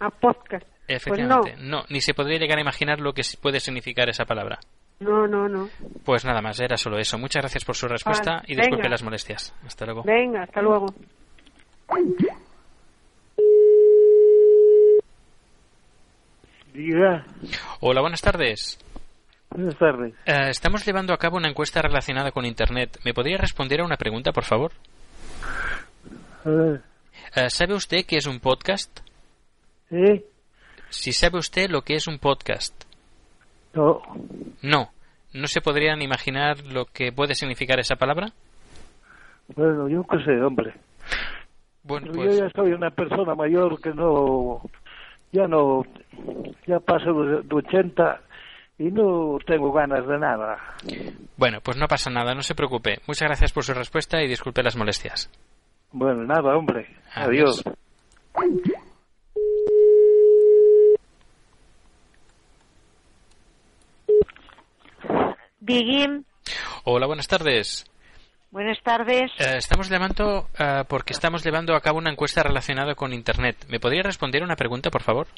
A 0.00 0.10
podcast. 0.10 0.66
Efectivamente. 0.88 1.54
no. 1.58 1.84
ni 1.88 2.02
se 2.02 2.12
podría 2.12 2.38
llegar 2.38 2.58
a 2.58 2.60
imaginar 2.60 3.00
lo 3.00 3.14
que 3.14 3.22
puede 3.40 3.60
significar 3.60 4.10
esa 4.10 4.26
palabra. 4.26 4.58
No, 5.02 5.26
no, 5.26 5.48
no. 5.48 5.68
Pues 6.04 6.24
nada 6.24 6.40
más, 6.40 6.58
era 6.60 6.76
solo 6.76 6.98
eso. 6.98 7.18
Muchas 7.18 7.42
gracias 7.42 7.64
por 7.64 7.74
su 7.76 7.88
respuesta 7.88 8.36
Vale, 8.36 8.44
y 8.48 8.54
disculpe 8.56 8.76
venga. 8.82 8.88
las 8.90 9.02
molestias. 9.02 9.54
Hasta 9.66 9.84
luego. 9.84 10.02
Venga, 10.04 10.42
hasta 10.42 10.62
luego. 10.62 10.86
Diga. 16.72 17.24
Hola, 17.80 18.00
buenas 18.00 18.20
tardes. 18.22 18.78
Buenas 19.50 19.76
tardes. 19.76 20.14
Eh, 20.24 20.48
estamos 20.48 20.84
llevando 20.86 21.12
a 21.12 21.18
cabo 21.18 21.36
una 21.36 21.48
encuesta 21.48 21.82
relacionada 21.82 22.32
con 22.32 22.46
Internet. 22.46 22.98
¿Me 23.04 23.12
podría 23.12 23.36
responder 23.36 23.80
a 23.80 23.84
una 23.84 23.96
pregunta, 23.96 24.32
por 24.32 24.44
favor? 24.44 24.72
A 26.44 26.48
ver. 26.48 26.82
Eh, 27.36 27.50
¿Sabe 27.50 27.74
usted 27.74 28.06
qué 28.06 28.16
es 28.16 28.26
un 28.26 28.40
podcast? 28.40 29.00
¿Sí? 29.90 30.24
Si 30.88 31.12
sabe 31.12 31.38
usted 31.38 31.68
lo 31.70 31.82
que 31.82 31.94
es 31.96 32.06
un 32.06 32.18
podcast. 32.18 32.84
No. 33.74 34.00
No. 34.62 34.90
¿No 35.34 35.46
se 35.46 35.60
podrían 35.60 36.02
imaginar 36.02 36.58
lo 36.66 36.84
que 36.86 37.10
puede 37.12 37.34
significar 37.34 37.78
esa 37.80 37.96
palabra? 37.96 38.28
Bueno, 39.56 39.88
yo 39.88 40.04
qué 40.04 40.18
sé, 40.24 40.42
hombre. 40.42 40.74
Bueno, 41.84 42.06
Yo 42.08 42.12
pues 42.12 42.38
ya 42.38 42.50
soy 42.50 42.72
una 42.72 42.90
persona 42.90 43.34
mayor 43.34 43.80
que 43.80 43.90
no... 43.94 44.60
Ya 45.32 45.46
no... 45.46 45.82
Ya 46.66 46.78
paso 46.80 47.12
de 47.24 47.42
de 47.42 47.54
80 47.54 48.20
y 48.78 48.90
no 48.90 49.38
tengo 49.46 49.72
ganas 49.72 50.06
de 50.06 50.18
nada. 50.18 50.58
bueno, 51.36 51.58
pues 51.62 51.76
no 51.76 51.86
pasa 51.86 52.10
nada, 52.10 52.34
no 52.34 52.42
se 52.42 52.54
preocupe. 52.54 52.98
Muchas 53.06 53.28
gracias 53.28 53.52
por 53.52 53.64
su 53.64 53.74
respuesta 53.74 54.22
y 54.22 54.28
disculpe 54.28 54.62
las 54.62 54.76
molestias. 54.76 55.30
Bueno, 55.92 56.24
nada, 56.24 56.56
hombre. 56.56 56.88
Adiós. 57.14 57.62
Adiós. 57.64 58.71
Digim, 65.66 66.24
Hola, 66.82 67.06
buenas 67.06 67.28
tardes. 67.28 67.86
buenas 68.50 68.82
tardes. 68.82 69.30
Eh, 69.38 69.58
estamos 69.58 69.88
llamando 69.88 70.48
eh, 70.58 70.82
porque 70.88 71.12
estamos 71.12 71.44
llevando 71.44 71.76
a 71.76 71.80
cabo 71.80 71.98
una 71.98 72.10
encuesta 72.10 72.42
relacionada 72.42 72.96
con 72.96 73.12
Internet. 73.12 73.56
¿Me 73.68 73.78
podría 73.78 74.02
responder 74.02 74.42
una 74.42 74.56
pregunta, 74.56 74.90
por 74.90 75.02
favor? 75.02 75.28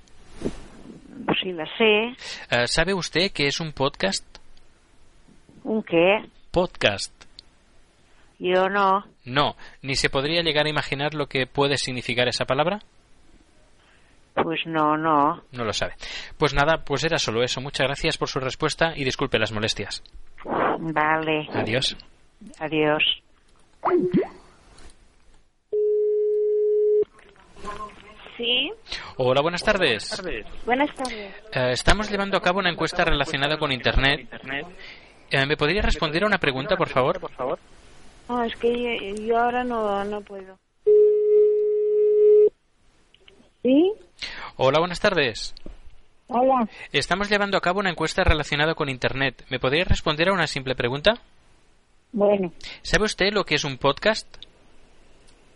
Pues 1.27 1.39
sí, 1.43 1.53
la 1.53 1.67
sé. 1.77 2.17
Eh, 2.51 2.67
¿Sabe 2.67 2.95
usted 2.95 3.33
qué 3.33 3.49
es 3.49 3.61
un 3.61 3.73
podcast? 3.73 4.25
¿Un 5.63 5.83
qué? 5.83 6.25
Podcast. 6.51 7.13
Yo 8.39 8.71
no. 8.71 9.05
No, 9.27 9.57
ni 9.83 9.95
se 9.95 10.09
podría 10.09 10.41
llegar 10.43 10.65
a 10.65 10.71
imaginar 10.71 11.13
lo 11.13 11.27
que 11.27 11.47
puede 11.47 11.77
significar 11.77 12.29
esa 12.29 12.47
palabra. 12.47 12.81
Pues 14.35 14.67
no, 14.67 14.97
no. 14.97 15.43
No 15.53 15.65
lo 15.65 15.73
sabe. 15.73 15.95
Pues 16.37 16.55
nada, 16.55 16.85
pues 16.85 17.05
era 17.05 17.19
solo 17.19 17.43
eso. 17.43 17.61
Muchas 17.61 17.87
gracias 17.87 18.19
por 18.19 18.29
su 18.29 18.41
respuesta 18.41 18.93
y 18.97 19.05
disculpe 19.05 19.39
las 19.39 19.53
molestias. 19.53 20.03
Vale. 20.45 21.49
Adiós. 21.55 21.97
Adiós. 22.59 23.03
Sí. 28.37 28.73
Hola, 29.17 29.41
buenas 29.41 29.63
tardes. 29.63 30.21
Buenas 30.67 30.93
tardes. 30.95 31.35
Eh, 31.53 31.71
estamos 31.71 32.11
llevando 32.11 32.37
a 32.37 32.43
cabo 32.43 32.59
una 32.59 32.71
encuesta 32.71 33.05
relacionada 33.05 33.57
con 33.57 33.71
Internet. 33.71 34.29
Eh, 35.31 35.47
¿Me 35.47 35.57
podría 35.57 35.83
responder 35.83 36.25
a 36.25 36.27
una 36.27 36.39
pregunta, 36.39 36.77
por 36.77 36.89
favor? 36.89 37.21
No, 38.29 38.43
es 38.43 38.57
que 38.57 39.15
yo, 39.25 39.39
ahora 39.39 39.63
no, 39.63 40.05
no 40.05 40.21
puedo. 40.23 40.59
¿Sí? 43.65 43.93
Hola, 44.57 44.79
buenas 44.79 45.01
tardes. 45.01 45.55
Hola. 46.29 46.69
Estamos 46.93 47.31
llevando 47.31 47.57
a 47.57 47.63
cabo 47.63 47.81
una 47.81 47.89
encuesta 47.91 48.23
relacionada 48.23 48.75
con 48.75 48.91
Internet. 48.91 49.43
¿Me 49.49 49.59
podría 49.59 49.85
responder 49.85 50.29
a 50.29 50.35
una 50.35 50.47
simple 50.47 50.75
pregunta? 50.75 51.15
Bueno, 52.13 52.53
¿Sabe 52.83 53.07
usted 53.07 53.33
lo 53.33 53.45
que 53.45 53.55
es 53.55 53.65
un 53.65 53.79
podcast? 53.79 54.27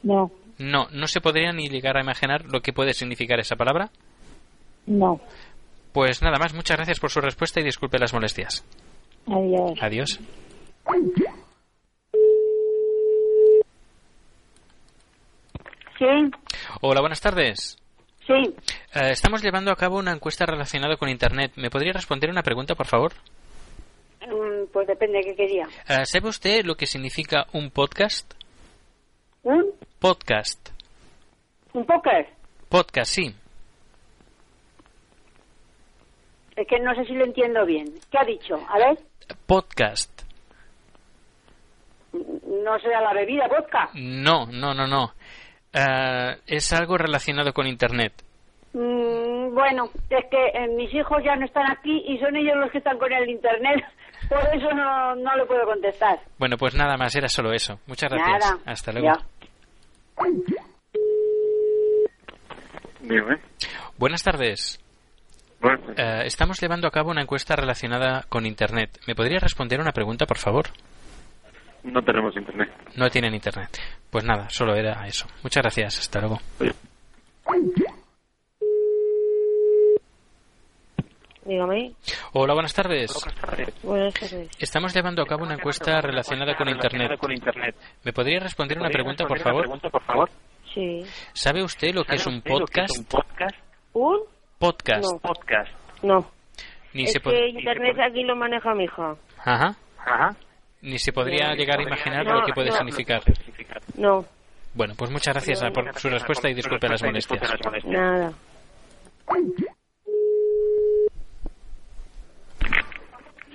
no, 0.02 0.32
No, 0.58 0.88
no 0.90 1.06
se 1.06 1.20
podría 1.20 1.52
ni 1.52 1.68
llegar 1.68 1.96
a 1.98 2.00
imaginar 2.00 2.46
lo 2.46 2.62
que 2.62 2.72
puede 2.72 2.94
significar 2.94 3.38
esa 3.40 3.56
palabra. 3.56 3.90
no. 4.86 5.20
Pues 5.92 6.22
nada 6.22 6.38
más, 6.38 6.54
muchas 6.54 6.76
gracias 6.76 7.00
por 7.00 7.10
su 7.10 7.20
respuesta 7.20 7.60
y 7.60 7.64
disculpe 7.64 7.98
las 7.98 8.12
molestias. 8.12 8.64
Adiós. 9.26 9.72
Adiós. 9.80 10.20
Sí, 15.98 16.04
Hola, 16.80 17.00
buenas 17.00 17.20
tardes. 17.20 17.76
Sí. 18.28 18.54
Eh, 18.94 19.10
estamos 19.10 19.42
llevando 19.42 19.72
a 19.72 19.76
cabo 19.76 19.98
una 19.98 20.12
encuesta 20.12 20.46
relacionada 20.46 20.96
con 20.96 21.08
Internet. 21.08 21.52
¿Me 21.56 21.70
podría 21.70 21.92
responder 21.92 22.30
una 22.30 22.42
pregunta, 22.44 22.76
por 22.76 22.86
favor? 22.86 23.12
Mm, 24.20 24.66
pues 24.72 24.86
depende 24.86 25.18
de 25.18 25.24
qué 25.24 25.34
quería. 25.34 25.66
Eh, 25.88 26.04
¿Sabe 26.06 26.28
usted 26.28 26.64
lo 26.64 26.76
que 26.76 26.86
significa 26.86 27.46
un 27.52 27.70
podcast? 27.70 28.32
¿Un? 29.42 29.64
Podcast. 29.98 30.68
¿Un 31.72 31.84
póker? 31.84 32.28
Podcast, 32.68 33.12
sí. 33.12 33.34
Es 36.56 36.66
que 36.66 36.78
no 36.80 36.94
sé 36.94 37.04
si 37.04 37.14
lo 37.14 37.24
entiendo 37.24 37.64
bien. 37.64 37.86
¿Qué 38.10 38.18
ha 38.18 38.24
dicho? 38.24 38.54
A 38.68 38.78
ver, 38.78 38.98
Podcast. 39.46 40.22
no 42.12 42.78
será 42.80 43.00
la 43.00 43.12
bebida, 43.14 43.46
vodka. 43.48 43.90
No, 43.94 44.46
no, 44.46 44.74
no, 44.74 44.86
no. 44.86 45.12
Eh, 45.78 46.36
es 46.46 46.72
algo 46.72 46.96
relacionado 46.98 47.52
con 47.52 47.66
Internet. 47.66 48.12
Mm, 48.72 49.54
bueno, 49.54 49.84
es 50.10 50.24
que 50.30 50.46
eh, 50.54 50.68
mis 50.76 50.92
hijos 50.94 51.22
ya 51.24 51.36
no 51.36 51.44
están 51.46 51.70
aquí 51.70 52.02
y 52.06 52.18
son 52.18 52.34
ellos 52.36 52.56
los 52.56 52.70
que 52.70 52.78
están 52.78 52.98
con 52.98 53.12
el 53.12 53.28
internet. 53.28 53.82
Por 54.28 54.38
eso 54.54 54.70
no, 54.74 55.14
no 55.16 55.36
le 55.36 55.46
puedo 55.46 55.64
contestar. 55.64 56.18
Bueno, 56.38 56.56
pues 56.58 56.74
nada 56.74 56.96
más, 56.96 57.14
era 57.16 57.28
solo 57.28 57.52
eso. 57.52 57.78
Muchas 57.86 58.10
gracias. 58.10 58.50
Nada. 58.50 58.62
Hasta 58.66 58.92
luego. 58.92 59.08
Ya. 59.08 59.26
Dime. 63.00 63.38
Buenas 63.96 64.22
tardes. 64.22 64.80
Bueno, 65.60 65.80
Eh, 65.96 66.22
estamos 66.26 66.60
llevando 66.60 66.86
a 66.86 66.90
cabo 66.90 67.10
una 67.10 67.22
encuesta 67.22 67.56
relacionada 67.56 68.24
con 68.28 68.46
Internet. 68.46 68.98
¿Me 69.06 69.14
podría 69.14 69.38
responder 69.40 69.80
una 69.80 69.92
pregunta, 69.92 70.26
por 70.26 70.38
favor? 70.38 70.66
No 71.84 72.02
tenemos 72.02 72.36
internet. 72.36 72.70
No 72.96 73.08
tienen 73.10 73.34
Internet. 73.34 73.78
Pues 74.10 74.24
nada, 74.24 74.48
solo 74.48 74.74
era 74.74 75.06
eso. 75.06 75.26
Muchas 75.42 75.62
gracias. 75.62 75.98
Hasta 76.00 76.20
luego. 76.20 76.38
Dígame. 81.44 81.92
Hola, 82.32 82.52
buenas 82.52 82.74
tardes. 82.74 83.10
Buenas 83.82 84.12
tardes. 84.14 84.50
Estamos 84.58 84.94
llevando 84.94 85.22
a 85.22 85.26
cabo 85.26 85.44
una 85.44 85.54
encuesta 85.54 86.00
relacionada 86.00 86.54
con 86.56 86.68
Internet. 86.68 87.18
¿Me 88.04 88.12
podría 88.12 88.40
responder 88.40 88.78
una 88.78 88.90
pregunta, 88.90 89.26
por 89.26 89.38
favor? 89.40 90.30
Sí. 90.74 91.00
¿Sabe 91.32 91.62
usted 91.62 91.94
lo 91.94 92.04
que 92.04 92.16
es 92.16 92.26
un 92.26 92.42
podcast? 92.42 93.14
¿Un? 93.94 94.20
Podcast. 94.58 95.04
No. 95.04 95.18
Podcast. 95.20 95.70
No. 96.02 96.30
Ni 96.92 97.04
es 97.04 97.12
se 97.12 97.20
que 97.20 97.48
internet 97.48 97.96
aquí 98.00 98.24
lo 98.24 98.34
maneja 98.36 98.74
mi 98.74 98.84
hija. 98.84 99.14
Ajá. 99.38 99.76
Ajá. 99.98 100.36
Ni 100.82 100.98
se 100.98 101.12
podría 101.12 101.48
No, 101.48 101.54
llegar 101.56 101.80
a 101.80 101.82
imaginar 101.82 102.24
no, 102.24 102.40
lo 102.40 102.46
que 102.46 102.52
puede 102.52 102.70
no. 102.70 102.76
significar. 102.76 103.22
No, 103.96 104.24
Bueno, 104.74 104.94
pues 104.96 105.10
muchas 105.10 105.34
gracias 105.34 105.62
ah, 105.62 105.70
por 105.72 105.98
su 105.98 106.08
respuesta 106.08 106.48
y 106.48 106.54
disculpe 106.54 106.88
las 106.88 107.02
molestias. 107.02 107.42
nada. 107.84 108.32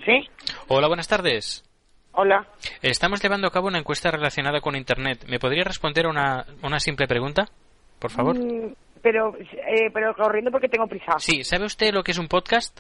¿Sí? 0.06 0.30
Hola, 0.68 0.88
buenas 0.88 1.08
tardes. 1.08 1.64
Hola. 2.12 2.46
Estamos 2.82 3.22
llevando 3.22 3.48
a 3.48 3.52
cabo 3.52 3.68
una 3.68 3.80
encuesta 3.80 4.12
relacionada 4.12 4.60
con 4.62 4.76
Internet. 4.76 5.26
¿Me 5.28 5.40
podría 5.40 5.64
responder 5.64 6.06
una, 6.08 6.46
una 6.62 6.80
simple 6.80 7.08
pregunta, 7.08 7.46
por 8.00 8.12
favor? 8.12 8.38
Mm, 8.38 8.74
pero, 9.02 9.36
eh, 9.38 9.90
pero 9.94 10.14
corriendo 10.16 10.52
porque 10.52 10.68
tengo 10.68 10.88
prisa. 10.88 11.14
Sí, 11.20 11.44
¿sabe 11.44 11.66
usted 11.66 11.94
lo 11.94 12.04
que 12.04 12.12
es 12.12 12.18
un 12.20 12.28
podcast? 12.28 12.78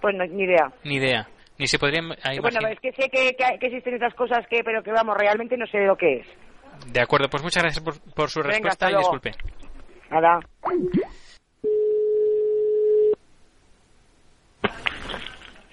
Pues 0.00 0.14
no, 0.14 0.24
ni 0.24 0.44
idea. 0.44 0.72
Ni 0.84 0.94
idea. 0.96 1.28
Ni 1.60 1.66
se 1.68 1.78
podría 1.78 2.00
im- 2.00 2.16
a 2.22 2.40
Bueno, 2.40 2.66
es 2.68 2.80
que 2.80 2.90
sé 2.92 3.10
que, 3.10 3.36
que- 3.36 3.58
que 3.58 3.66
existen 3.66 3.96
otras 3.96 4.14
cosas 4.14 4.46
que, 4.48 4.64
pero 4.64 4.82
que 4.82 4.92
vamos, 4.92 5.14
realmente 5.18 5.58
no 5.58 5.66
sé 5.66 5.80
lo 5.84 5.94
que 5.94 6.20
es. 6.20 6.26
De 6.90 7.02
acuerdo, 7.02 7.28
pues 7.28 7.42
muchas 7.42 7.62
gracias 7.62 7.84
por, 7.84 8.00
por 8.14 8.30
su 8.30 8.40
Venga, 8.40 8.52
respuesta 8.54 8.90
y 8.90 8.96
disculpe. 8.96 9.32
Nada. 10.10 10.40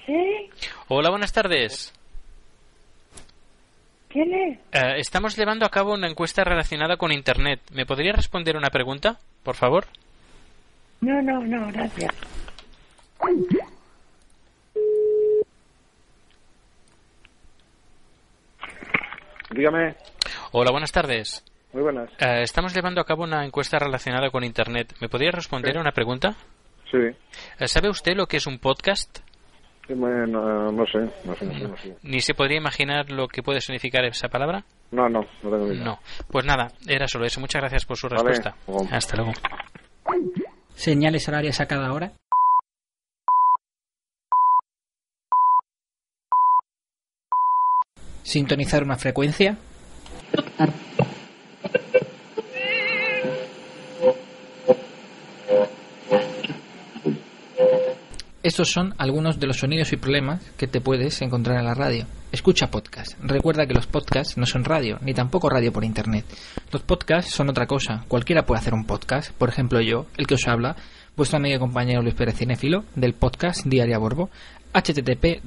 ¿Sí? 0.05 0.49
Hola, 0.87 1.09
buenas 1.09 1.33
tardes. 1.33 1.93
¿Quién 4.09 4.33
es? 4.33 4.57
Eh, 4.71 4.95
estamos 4.99 5.35
llevando 5.37 5.65
a 5.65 5.69
cabo 5.69 5.93
una 5.93 6.07
encuesta 6.09 6.43
relacionada 6.43 6.97
con 6.97 7.11
Internet. 7.11 7.59
¿Me 7.71 7.85
podría 7.85 8.13
responder 8.13 8.55
una 8.55 8.69
pregunta, 8.69 9.17
por 9.43 9.55
favor? 9.55 9.85
No, 11.01 11.21
no, 11.21 11.39
no, 11.41 11.67
gracias. 11.71 12.13
Dígame. 19.57 19.95
Hola, 20.51 20.69
buenas 20.69 20.91
tardes. 20.91 21.43
Muy 21.73 21.81
buenas. 21.81 22.11
Eh, 22.19 22.43
estamos 22.43 22.75
llevando 22.75 23.01
a 23.01 23.05
cabo 23.05 23.23
una 23.23 23.43
encuesta 23.43 23.79
relacionada 23.79 24.29
con 24.29 24.43
Internet. 24.43 24.93
¿Me 25.01 25.09
podría 25.09 25.31
responder 25.31 25.73
Sí. 25.73 25.79
una 25.79 25.91
pregunta? 25.91 26.35
Sí. 26.91 26.97
Eh, 27.59 27.67
¿Sabe 27.67 27.89
usted 27.89 28.13
lo 28.15 28.27
que 28.27 28.37
es 28.37 28.45
un 28.45 28.59
podcast? 28.59 29.17
Sí, 29.87 29.95
me- 29.95 30.27
no, 30.27 30.71
no 30.71 30.85
sé, 30.85 30.99
no 31.25 31.33
sé, 31.35 31.45
no 31.45 31.53
sé, 31.57 31.63
no 31.69 31.77
sé. 31.77 31.95
¿Ni 32.03 32.19
se 32.19 32.35
podría 32.35 32.57
imaginar 32.57 33.09
lo 33.09 33.27
que 33.27 33.41
puede 33.41 33.59
significar 33.59 34.05
esa 34.05 34.27
palabra? 34.27 34.63
No, 34.91 35.09
no, 35.09 35.21
no 35.41 35.49
tengo 35.49 35.73
idea. 35.73 35.83
No. 35.83 35.99
Pues 36.29 36.45
nada, 36.45 36.67
era 36.87 37.07
solo 37.07 37.25
eso. 37.25 37.39
Muchas 37.39 37.61
gracias 37.61 37.85
por 37.85 37.97
su 37.97 38.07
respuesta. 38.07 38.55
Hasta 38.91 39.17
luego. 39.17 39.31
Señales 40.75 41.27
horarias 41.27 41.59
a 41.61 41.65
cada 41.65 41.91
hora. 41.93 42.11
Sintonizar 48.27 48.83
una 48.83 48.97
frecuencia. 48.97 49.55
Estos 58.43 58.69
son 58.69 58.93
algunos 58.97 59.39
de 59.39 59.47
los 59.47 59.59
sonidos 59.59 59.93
y 59.93 59.95
problemas 59.95 60.41
que 60.57 60.67
te 60.67 60.81
puedes 60.81 61.21
encontrar 61.21 61.57
en 61.57 61.65
la 61.65 61.73
radio. 61.73 62.05
Escucha 62.33 62.69
podcast. 62.69 63.13
Recuerda 63.21 63.65
que 63.65 63.73
los 63.73 63.87
podcasts 63.87 64.37
no 64.37 64.45
son 64.45 64.65
radio, 64.65 64.97
ni 65.01 65.13
tampoco 65.13 65.49
radio 65.49 65.71
por 65.71 65.85
internet. 65.85 66.25
Los 66.73 66.81
podcasts 66.81 67.31
son 67.31 67.49
otra 67.49 67.65
cosa. 67.65 68.03
Cualquiera 68.09 68.45
puede 68.45 68.59
hacer 68.59 68.73
un 68.73 68.85
podcast. 68.85 69.31
Por 69.31 69.47
ejemplo, 69.47 69.79
yo, 69.79 70.05
el 70.17 70.27
que 70.27 70.33
os 70.33 70.47
habla, 70.49 70.75
vuestro 71.15 71.37
amigo 71.37 71.55
y 71.55 71.59
compañero 71.59 72.01
Luis 72.01 72.13
Pérez 72.13 72.35
Cinéfilo, 72.35 72.83
del 72.93 73.13
podcast 73.13 73.65
Diaria 73.65 73.97
Borbo. 73.97 74.29
Http 74.77 75.41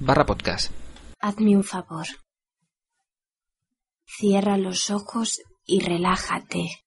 barra 0.00 0.26
podcast. 0.26 0.72
Hazme 1.20 1.56
un 1.56 1.62
favor. 1.62 2.06
Cierra 4.04 4.56
los 4.56 4.90
ojos 4.90 5.40
y 5.64 5.80
relájate. 5.80 6.84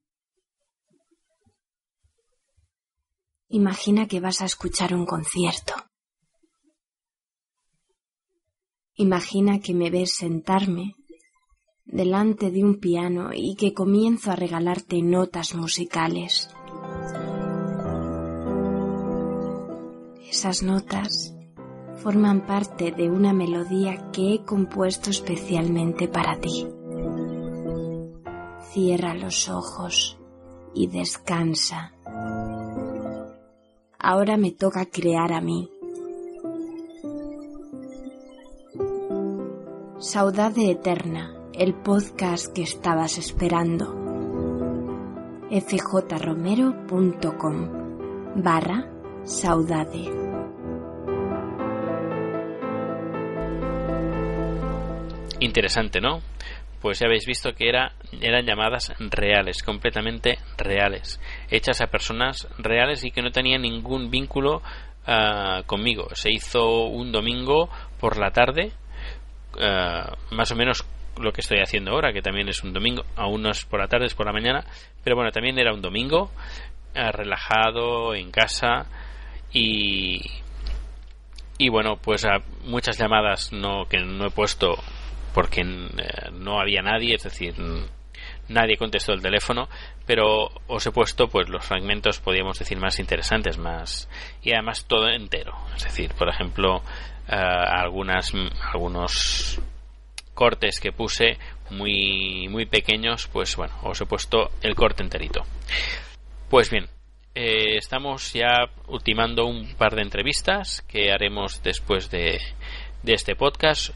Imagina 3.48 4.08
que 4.08 4.20
vas 4.20 4.42
a 4.42 4.46
escuchar 4.46 4.94
un 4.94 5.06
concierto. 5.06 5.74
Imagina 8.96 9.60
que 9.60 9.74
me 9.74 9.90
ves 9.90 10.16
sentarme 10.16 10.96
delante 11.86 12.52
de 12.52 12.64
un 12.64 12.80
piano 12.80 13.30
y 13.34 13.56
que 13.56 13.74
comienzo 13.74 14.32
a 14.32 14.36
regalarte 14.36 15.02
notas 15.02 15.56
musicales. 15.56 16.50
Esas 20.38 20.64
notas 20.64 21.34
forman 22.04 22.46
parte 22.46 22.92
de 22.92 23.10
una 23.10 23.32
melodía 23.32 24.12
que 24.12 24.34
he 24.34 24.44
compuesto 24.44 25.10
especialmente 25.10 26.10
para 26.10 26.42
ti. 26.42 26.68
Cierra 28.74 29.14
los 29.14 29.48
ojos 29.48 30.20
y 30.74 30.88
descansa. 30.88 31.94
Ahora 33.98 34.36
me 34.36 34.52
toca 34.52 34.88
crear 34.88 35.32
a 35.32 35.40
mí. 35.40 35.72
Saudade 40.00 40.70
Eterna, 40.70 41.34
el 41.54 41.76
podcast 41.76 42.52
que 42.52 42.64
estabas 42.64 43.18
esperando. 43.18 43.96
fjromero.com 45.50 47.70
barra 48.36 48.92
saudade. 49.24 50.25
Interesante, 55.46 56.02
¿no? 56.02 56.22
Pues 56.82 57.00
ya 57.00 57.06
habéis 57.06 57.28
visto 57.28 57.54
que 57.54 57.70
era, 57.70 57.94
eran 58.20 58.46
llamadas 58.46 58.92
reales, 59.00 59.62
completamente 59.62 60.40
reales, 60.58 61.22
hechas 61.52 61.82
a 61.82 61.88
personas 61.88 62.48
reales 62.58 63.04
y 63.04 63.12
que 63.12 63.22
no 63.22 63.30
tenían 63.30 63.62
ningún 63.62 64.10
vínculo 64.10 64.64
ah, 65.06 65.62
conmigo. 65.68 66.08
Se 66.14 66.32
hizo 66.32 66.86
un 66.86 67.12
domingo 67.12 67.70
por 68.00 68.18
la 68.18 68.32
tarde, 68.32 68.72
ah, 69.62 70.16
más 70.32 70.52
o 70.52 70.56
menos 70.56 70.84
lo 71.22 71.32
que 71.32 71.42
estoy 71.42 71.60
haciendo 71.60 71.92
ahora, 71.92 72.12
que 72.12 72.24
también 72.24 72.50
es 72.50 72.64
un 72.64 72.74
domingo, 72.74 73.06
aún 73.16 73.44
no 73.44 73.52
es 73.52 73.66
por 73.66 73.80
la 73.80 73.88
tarde, 73.88 74.08
es 74.08 74.16
por 74.16 74.26
la 74.26 74.34
mañana, 74.34 74.66
pero 75.04 75.16
bueno, 75.16 75.32
también 75.32 75.60
era 75.60 75.74
un 75.74 75.82
domingo, 75.82 76.32
ah, 76.96 77.12
relajado, 77.12 78.16
en 78.16 78.32
casa 78.32 78.88
y, 79.54 80.22
y 81.60 81.70
bueno, 81.70 81.98
pues 81.98 82.26
a 82.26 82.40
muchas 82.64 82.98
llamadas 82.98 83.54
no 83.54 83.86
que 83.88 84.00
no 84.00 84.26
he 84.26 84.32
puesto 84.32 84.76
porque 85.36 85.62
eh, 85.64 86.32
no 86.32 86.62
había 86.62 86.82
nadie, 86.82 87.16
es 87.16 87.24
decir, 87.24 87.56
nadie 88.48 88.78
contestó 88.78 89.12
el 89.12 89.22
teléfono, 89.22 89.68
pero 90.06 90.50
os 90.68 90.86
he 90.88 90.92
puesto 90.92 91.28
pues 91.28 91.50
los 91.50 91.66
fragmentos 91.66 92.22
podríamos 92.22 92.58
decir 92.58 92.80
más 92.80 93.00
interesantes, 93.00 93.58
más 93.58 94.10
y 94.42 94.54
además 94.54 94.86
todo 94.88 95.10
entero, 95.10 95.54
es 95.76 95.84
decir, 95.84 96.14
por 96.14 96.30
ejemplo, 96.30 96.82
eh, 97.28 97.36
algunas 97.36 98.32
algunos 98.72 99.60
cortes 100.34 100.80
que 100.80 100.94
puse 100.94 101.38
muy 101.70 102.48
muy 102.48 102.66
pequeños, 102.66 103.28
pues 103.28 103.58
bueno, 103.58 103.74
os 103.84 104.00
he 104.00 104.06
puesto 104.06 104.52
el 104.62 104.74
corte 104.74 105.04
enterito. 105.04 105.44
Pues 106.50 106.70
bien, 106.70 106.88
eh, 107.34 107.76
estamos 107.76 108.32
ya 108.32 108.70
ultimando 108.88 109.46
un 109.48 109.76
par 109.76 109.96
de 109.96 110.04
entrevistas 110.04 110.82
que 110.88 111.12
haremos 111.12 111.62
después 111.62 112.10
de, 112.10 112.40
de 113.04 113.14
este 113.14 113.36
podcast. 113.36 113.94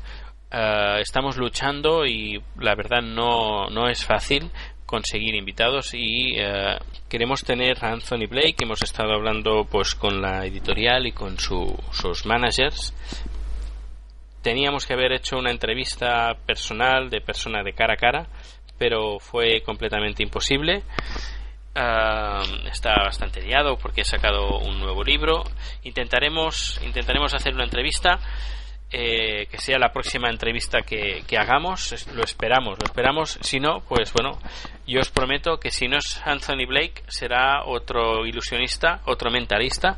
Eh, 0.51 0.97
estamos 1.01 1.37
luchando 1.37 2.05
y 2.05 2.41
la 2.59 2.73
verdad 2.75 3.01
no, 3.01 3.69
no 3.69 3.87
es 3.87 4.03
fácil 4.03 4.49
conseguir 4.85 5.35
invitados 5.35 5.93
y 5.93 6.33
eh, 6.39 6.77
queremos 7.07 7.43
tener 7.43 7.77
a 7.85 7.91
Anthony 7.91 8.25
Blake 8.27 8.55
hemos 8.63 8.81
estado 8.81 9.13
hablando 9.13 9.65
pues 9.69 9.93
con 9.93 10.19
la 10.21 10.43
editorial 10.47 11.05
y 11.05 11.11
con 11.11 11.37
su- 11.37 11.77
sus 11.91 12.25
managers. 12.25 12.95
Teníamos 14.41 14.87
que 14.87 14.93
haber 14.93 15.11
hecho 15.11 15.37
una 15.37 15.51
entrevista 15.51 16.33
personal 16.45 17.09
de 17.11 17.21
persona 17.21 17.61
de 17.61 17.73
cara 17.73 17.93
a 17.93 17.97
cara 17.97 18.27
pero 18.79 19.19
fue 19.19 19.61
completamente 19.61 20.23
imposible. 20.23 20.81
Ah, 21.75 22.41
está 22.71 22.95
bastante 23.03 23.41
liado 23.41 23.77
porque 23.77 24.01
he 24.01 24.05
sacado 24.05 24.57
un 24.59 24.79
nuevo 24.79 25.03
libro. 25.03 25.43
Intentaremos, 25.83 26.79
intentaremos 26.83 27.33
hacer 27.33 27.53
una 27.53 27.65
entrevista 27.65 28.19
eh, 28.91 29.45
que 29.47 29.57
sea 29.59 29.77
la 29.77 29.91
próxima 29.91 30.29
entrevista 30.29 30.81
que, 30.81 31.23
que 31.27 31.37
hagamos. 31.37 32.07
Lo 32.13 32.23
esperamos, 32.23 32.77
lo 32.79 32.85
esperamos. 32.85 33.37
Si 33.41 33.59
no, 33.59 33.81
pues 33.87 34.11
bueno, 34.13 34.39
yo 34.87 34.99
os 34.99 35.09
prometo 35.09 35.59
que 35.59 35.69
si 35.69 35.87
no 35.87 35.97
es 35.97 36.21
Anthony 36.25 36.65
Blake, 36.67 37.03
será 37.07 37.65
otro 37.65 38.25
ilusionista, 38.25 39.01
otro 39.05 39.29
mentalista 39.29 39.97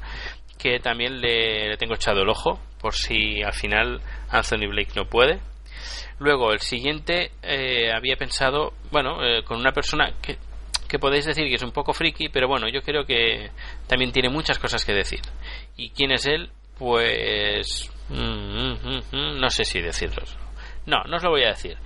que 0.62 0.80
también 0.80 1.20
le, 1.22 1.76
tengo 1.78 1.96
echado 1.96 2.22
el 2.22 2.30
ojo 2.30 2.60
por 2.80 2.94
si 2.94 3.42
al 3.42 3.54
final 3.54 4.00
Anthony 4.30 4.68
Blake 4.70 4.92
no 4.96 5.06
puede. 5.06 5.40
Luego, 6.20 6.52
el 6.52 6.60
siguiente 6.60 7.32
eh, 7.42 7.92
había 7.92 8.16
pensado, 8.16 8.74
bueno, 8.92 9.26
eh, 9.26 9.44
con 9.44 9.58
una 9.58 9.72
persona 9.72 10.14
que, 10.22 10.38
que 10.88 11.00
podéis 11.00 11.26
decir 11.26 11.48
que 11.48 11.56
es 11.56 11.64
un 11.64 11.72
poco 11.72 11.94
friki, 11.94 12.30
pero 12.30 12.48
bueno, 12.48 12.68
yo 12.70 12.82
creo 12.84 13.06
que 13.06 13.50
también 13.88 14.12
tiene 14.12 14.30
muchas 14.30 14.60
cosas 14.60 14.86
que 14.86 14.94
decir. 14.94 15.22
¿Y 15.78 15.90
quién 15.90 16.12
es 16.12 16.28
él? 16.28 16.52
Pues 16.78 17.92
no 18.12 19.50
sé 19.50 19.66
si 19.66 19.82
decirlo. 19.82 20.24
No, 20.86 21.04
no 21.04 21.18
os 21.18 21.24
lo 21.24 21.30
voy 21.30 21.44
a 21.44 21.50
decir. 21.50 21.78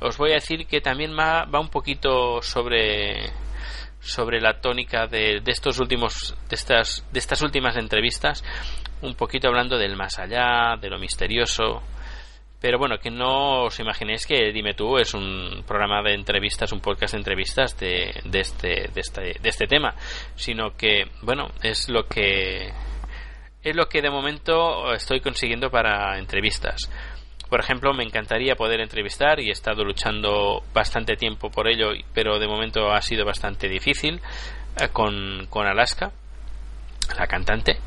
Os 0.00 0.16
voy 0.16 0.32
a 0.32 0.34
decir 0.34 0.66
que 0.66 0.80
también 0.80 1.16
va, 1.16 1.44
va 1.44 1.60
un 1.60 1.68
poquito 1.68 2.42
sobre 2.42 3.32
sobre 4.00 4.40
la 4.40 4.60
tónica 4.60 5.06
de, 5.06 5.40
de, 5.40 5.50
estos 5.50 5.80
últimos 5.80 6.36
de 6.48 6.54
estas 6.54 7.06
de 7.10 7.18
estas 7.18 7.40
últimas 7.40 7.74
entrevistas 7.76 8.44
un 9.00 9.14
poquito 9.14 9.48
hablando 9.48 9.78
del 9.78 9.96
más 9.96 10.18
allá 10.18 10.76
de 10.78 10.90
lo 10.90 10.98
misterioso 10.98 11.82
pero 12.60 12.78
bueno 12.78 12.98
que 12.98 13.10
no 13.10 13.64
os 13.64 13.80
imaginéis 13.80 14.26
que 14.26 14.52
dime 14.52 14.74
tú 14.74 14.98
es 14.98 15.14
un 15.14 15.64
programa 15.66 16.02
de 16.02 16.12
entrevistas 16.12 16.72
un 16.72 16.80
podcast 16.80 17.14
de 17.14 17.18
entrevistas 17.18 17.78
de, 17.78 18.20
de 18.26 18.40
este 18.40 18.90
de 18.92 19.00
este 19.00 19.20
de 19.40 19.48
este 19.48 19.66
tema 19.66 19.94
sino 20.36 20.76
que 20.76 21.06
bueno 21.22 21.48
es 21.62 21.88
lo 21.88 22.06
que 22.06 22.74
es 23.64 23.74
lo 23.74 23.88
que 23.88 24.02
de 24.02 24.10
momento 24.10 24.92
estoy 24.92 25.20
consiguiendo 25.20 25.70
para 25.70 26.18
entrevistas 26.18 26.90
por 27.54 27.60
ejemplo, 27.60 27.94
me 27.94 28.02
encantaría 28.02 28.56
poder 28.56 28.80
entrevistar 28.80 29.38
y 29.38 29.48
he 29.48 29.52
estado 29.52 29.84
luchando 29.84 30.64
bastante 30.72 31.14
tiempo 31.14 31.50
por 31.50 31.68
ello, 31.68 31.92
pero 32.12 32.40
de 32.40 32.48
momento 32.48 32.90
ha 32.90 33.00
sido 33.00 33.24
bastante 33.24 33.68
difícil 33.68 34.20
eh, 34.80 34.88
con, 34.92 35.46
con 35.50 35.64
Alaska, 35.64 36.10
la 37.16 37.28
cantante. 37.28 37.78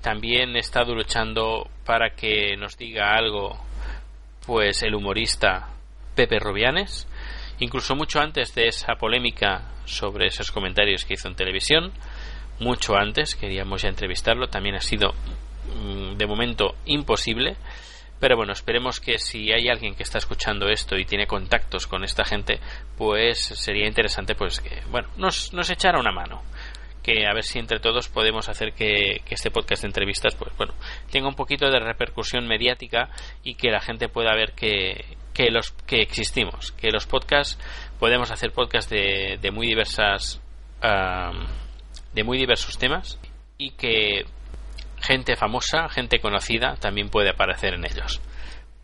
También 0.00 0.56
he 0.56 0.60
estado 0.60 0.94
luchando 0.94 1.68
para 1.84 2.14
que 2.14 2.56
nos 2.56 2.78
diga 2.78 3.14
algo, 3.14 3.58
pues 4.46 4.82
el 4.82 4.94
humorista 4.94 5.68
Pepe 6.14 6.38
Rubianes, 6.38 7.06
incluso 7.58 7.94
mucho 7.96 8.20
antes 8.20 8.54
de 8.54 8.68
esa 8.68 8.94
polémica 8.94 9.70
sobre 9.84 10.28
esos 10.28 10.50
comentarios 10.50 11.04
que 11.04 11.12
hizo 11.12 11.28
en 11.28 11.34
televisión, 11.34 11.92
mucho 12.60 12.96
antes 12.96 13.34
queríamos 13.34 13.82
ya 13.82 13.88
entrevistarlo, 13.88 14.48
también 14.48 14.76
ha 14.76 14.80
sido 14.80 15.14
mm, 15.74 16.16
de 16.16 16.26
momento 16.26 16.74
imposible 16.86 17.56
pero 18.24 18.36
bueno, 18.36 18.54
esperemos 18.54 19.00
que 19.00 19.18
si 19.18 19.52
hay 19.52 19.68
alguien 19.68 19.94
que 19.94 20.02
está 20.02 20.16
escuchando 20.16 20.68
esto 20.70 20.96
y 20.96 21.04
tiene 21.04 21.26
contactos 21.26 21.86
con 21.86 22.04
esta 22.04 22.24
gente, 22.24 22.58
pues 22.96 23.38
sería 23.38 23.86
interesante 23.86 24.34
pues 24.34 24.60
que, 24.60 24.80
bueno, 24.90 25.08
nos, 25.18 25.52
nos 25.52 25.68
echara 25.68 26.00
una 26.00 26.10
mano 26.10 26.42
que 27.02 27.26
a 27.26 27.34
ver 27.34 27.44
si 27.44 27.58
entre 27.58 27.80
todos 27.80 28.08
podemos 28.08 28.48
hacer 28.48 28.72
que, 28.72 29.20
este 29.28 29.50
podcast 29.50 29.82
de 29.82 29.88
entrevistas 29.88 30.34
pues 30.36 30.56
bueno 30.56 30.72
tenga 31.10 31.28
un 31.28 31.34
poquito 31.34 31.68
de 31.68 31.78
repercusión 31.78 32.48
mediática 32.48 33.10
y 33.42 33.56
que 33.56 33.70
la 33.70 33.80
gente 33.80 34.08
pueda 34.08 34.34
ver 34.34 34.52
que, 34.52 35.04
que 35.34 35.50
los 35.50 35.72
que 35.86 36.00
existimos 36.00 36.72
que 36.72 36.90
los 36.90 37.06
podcasts 37.06 37.58
podemos 38.00 38.30
hacer 38.30 38.52
podcasts 38.52 38.90
de, 38.90 39.38
de 39.38 39.50
muy 39.50 39.66
diversas 39.66 40.40
de 42.14 42.24
muy 42.24 42.38
diversos 42.38 42.78
temas 42.78 43.18
y 43.58 43.72
que 43.72 44.24
gente 45.00 45.36
famosa, 45.36 45.88
gente 45.88 46.20
conocida 46.20 46.76
también 46.76 47.10
puede 47.10 47.30
aparecer 47.30 47.74
en 47.74 47.84
ellos. 47.84 48.20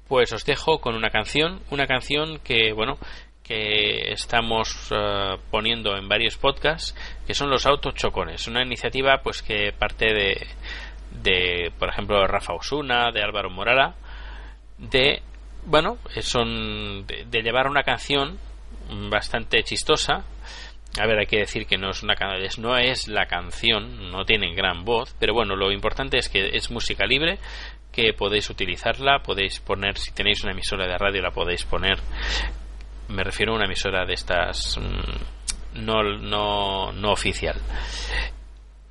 Pues 0.08 0.32
os 0.32 0.44
dejo 0.44 0.80
con 0.80 0.94
una 0.94 1.10
canción, 1.10 1.60
una 1.70 1.86
canción 1.86 2.40
que, 2.40 2.72
bueno, 2.72 2.98
que 3.42 4.12
estamos 4.12 4.90
eh, 4.90 5.36
poniendo 5.50 5.96
en 5.96 6.08
varios 6.08 6.36
podcasts, 6.36 6.94
que 7.26 7.34
son 7.34 7.50
los 7.50 7.66
autos 7.66 7.94
chocones, 7.94 8.46
una 8.48 8.62
iniciativa 8.62 9.20
pues 9.22 9.42
que 9.42 9.72
parte 9.72 10.06
de, 10.12 10.46
de 11.22 11.72
por 11.78 11.88
ejemplo, 11.88 12.26
Rafa 12.26 12.54
Osuna, 12.54 13.10
de 13.12 13.22
Álvaro 13.22 13.50
Morala, 13.50 13.94
de, 14.78 15.22
bueno, 15.64 15.98
son 16.20 17.06
de 17.06 17.42
llevar 17.42 17.68
una 17.68 17.82
canción 17.82 18.38
bastante 19.10 19.62
chistosa, 19.62 20.24
a 20.98 21.06
ver, 21.06 21.18
hay 21.18 21.26
que 21.26 21.38
decir 21.38 21.66
que 21.66 21.78
no 21.78 21.90
es 21.90 22.02
una 22.02 22.14
no 22.58 22.76
es 22.76 23.06
la 23.06 23.26
canción, 23.26 24.10
no 24.10 24.24
tiene 24.24 24.54
gran 24.54 24.84
voz, 24.84 25.14
pero 25.18 25.34
bueno, 25.34 25.54
lo 25.54 25.70
importante 25.70 26.18
es 26.18 26.28
que 26.28 26.56
es 26.56 26.70
música 26.70 27.06
libre, 27.06 27.38
que 27.92 28.12
podéis 28.12 28.50
utilizarla, 28.50 29.22
podéis 29.22 29.60
poner, 29.60 29.96
si 29.98 30.12
tenéis 30.12 30.42
una 30.42 30.52
emisora 30.52 30.86
de 30.86 30.98
radio, 30.98 31.22
la 31.22 31.30
podéis 31.30 31.64
poner. 31.64 31.98
Me 33.08 33.24
refiero 33.24 33.52
a 33.52 33.56
una 33.56 33.66
emisora 33.66 34.04
de 34.04 34.14
estas 34.14 34.78
mm, 34.78 35.84
no, 35.84 36.02
no, 36.02 36.92
no 36.92 37.12
oficial. 37.12 37.56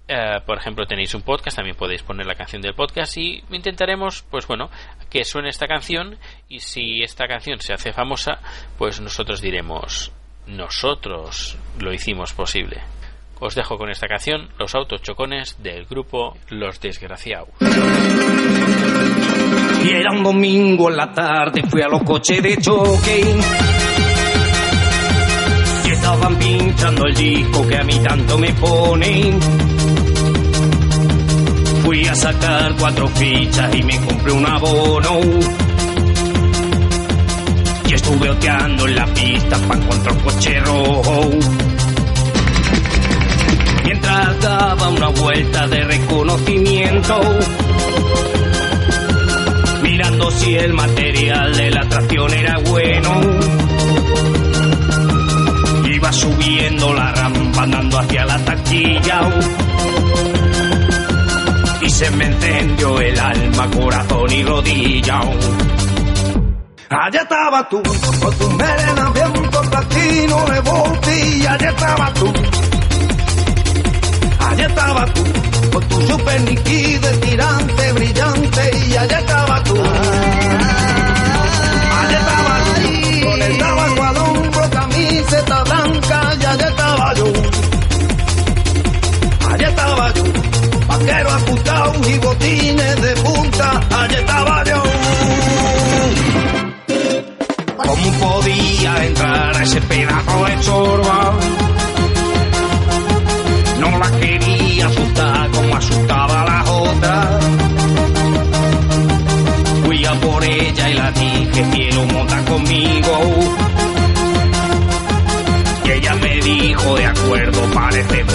Eh, 0.08 0.40
por 0.46 0.58
ejemplo, 0.58 0.88
tenéis 0.88 1.14
un 1.14 1.22
podcast, 1.22 1.58
también 1.58 1.76
podéis 1.76 2.02
poner 2.02 2.26
la 2.26 2.36
canción 2.36 2.62
del 2.62 2.74
podcast 2.74 3.16
y 3.18 3.44
intentaremos, 3.52 4.24
pues 4.30 4.48
bueno, 4.48 4.72
que 5.10 5.24
suene 5.24 5.50
esta 5.50 5.68
canción 5.68 6.18
y 6.48 6.60
si 6.60 7.04
esta 7.04 7.28
canción 7.28 7.60
se 7.60 7.74
hace 7.74 7.94
famosa, 7.94 8.40
pues 8.78 9.00
nosotros 9.00 9.40
diremos 9.40 10.12
nosotros 10.50 11.58
lo 11.80 11.94
hicimos 11.94 12.34
posible. 12.34 12.82
Os 13.40 13.56
dejo 13.56 13.78
con 13.78 13.90
esta 13.90 14.08
canción, 14.08 14.50
Los 14.58 14.76
autos 14.76 15.02
chocones 15.02 15.56
del 15.62 15.86
grupo 15.86 16.38
Los 16.50 16.80
Desgraciados. 16.82 17.50
Y 19.84 19.90
era 19.90 20.12
un 20.12 20.24
domingo 20.24 20.90
en 20.90 20.98
la 20.98 21.14
tarde, 21.14 21.64
fui 21.70 21.82
a 21.82 21.88
los 21.88 22.04
coches 22.04 22.44
de 22.44 22.58
choque. 22.58 23.36
Y 25.86 25.92
estaban 25.92 26.36
pinchando 26.38 27.06
el 27.06 27.16
disco 27.16 27.66
que 27.66 27.78
a 27.78 27.84
mí 27.84 27.98
tanto 28.04 28.38
me 28.38 28.54
pone. 28.54 29.40
Fui 31.84 32.06
a 32.08 32.16
sacar 32.16 32.76
cuatro 32.78 33.08
fichas 33.08 33.74
y 33.74 33.84
me 33.84 33.98
compré 34.06 34.34
un 34.34 34.46
abono 34.46 35.69
estuve 38.10 38.30
oteando 38.32 38.88
en 38.88 38.96
la 38.96 39.06
pista 39.06 39.58
para 39.68 39.80
encontrar 39.80 40.16
un 40.16 40.24
coche 40.24 40.60
rojo. 40.62 41.30
Mientras 43.84 44.42
daba 44.42 44.90
una 44.90 45.08
vuelta 45.10 45.68
de 45.68 45.84
reconocimiento, 45.84 47.22
mirando 49.84 50.32
si 50.32 50.56
el 50.56 50.74
material 50.74 51.56
de 51.56 51.70
la 51.70 51.88
tracción 51.88 52.34
era 52.34 52.58
bueno. 52.66 53.22
Iba 55.86 56.12
subiendo 56.12 56.94
la 56.94 57.12
rampa 57.12 57.64
andando 57.64 58.00
hacia 58.00 58.26
la 58.26 58.40
taquilla 58.40 59.30
y 61.82 61.90
se 61.92 62.10
me 62.12 62.26
encendió 62.26 63.00
el 63.02 63.20
alma, 63.20 63.70
corazón 63.70 64.32
y 64.32 64.44
rodilla. 64.44 65.22
Allá 66.92 67.22
estaba 67.22 67.70
tú, 67.70 67.84
con 67.84 68.36
tu 68.40 68.50
melena 68.50 69.12
bien 69.12 69.32
platino 69.70 70.46
de 70.46 70.60
botella, 70.62 71.54
allá 71.54 71.70
estaba 71.70 72.14
tú. 72.14 72.34
Allá 74.40 74.66
estaba 74.66 75.06
tú, 75.14 75.24
con 75.72 75.88
tu 75.88 76.02
super 76.08 76.42
de 76.46 76.56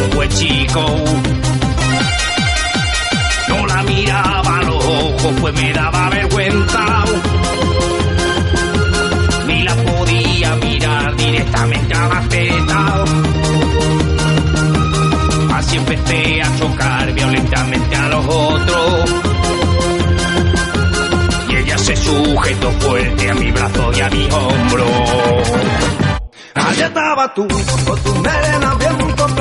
un 0.05 0.11
buen 0.15 0.29
chico. 0.31 1.05
No 3.49 3.67
la 3.67 3.83
miraba 3.83 4.59
a 4.59 4.62
los 4.62 4.85
ojos, 4.85 5.35
pues 5.41 5.55
me 5.55 5.73
daba 5.73 6.11
vergüenza 6.11 7.05
directamente 11.17 11.95
a 11.95 12.09
la 12.09 12.21
teta. 12.29 13.05
Así 15.55 15.77
empecé 15.77 16.43
a 16.43 16.57
chocar 16.59 17.12
violentamente 17.12 17.97
a 17.97 18.09
los 18.09 18.27
otros. 18.27 19.15
Y 21.49 21.57
ella 21.57 21.79
se 21.79 21.97
sujetó 21.97 22.71
fuerte 22.73 23.31
a 23.31 23.35
mi 23.35 23.51
brazo 23.51 23.93
y 23.93 24.01
a 24.01 24.11
mi 24.11 24.29
hombro. 24.31 25.34
Allá 26.95 27.03
estaba 27.03 27.34
tú, 27.34 27.49
con 27.49 28.01
tu 28.03 28.14
melena 28.20 28.74
bien 28.74 29.16
con 29.16 29.34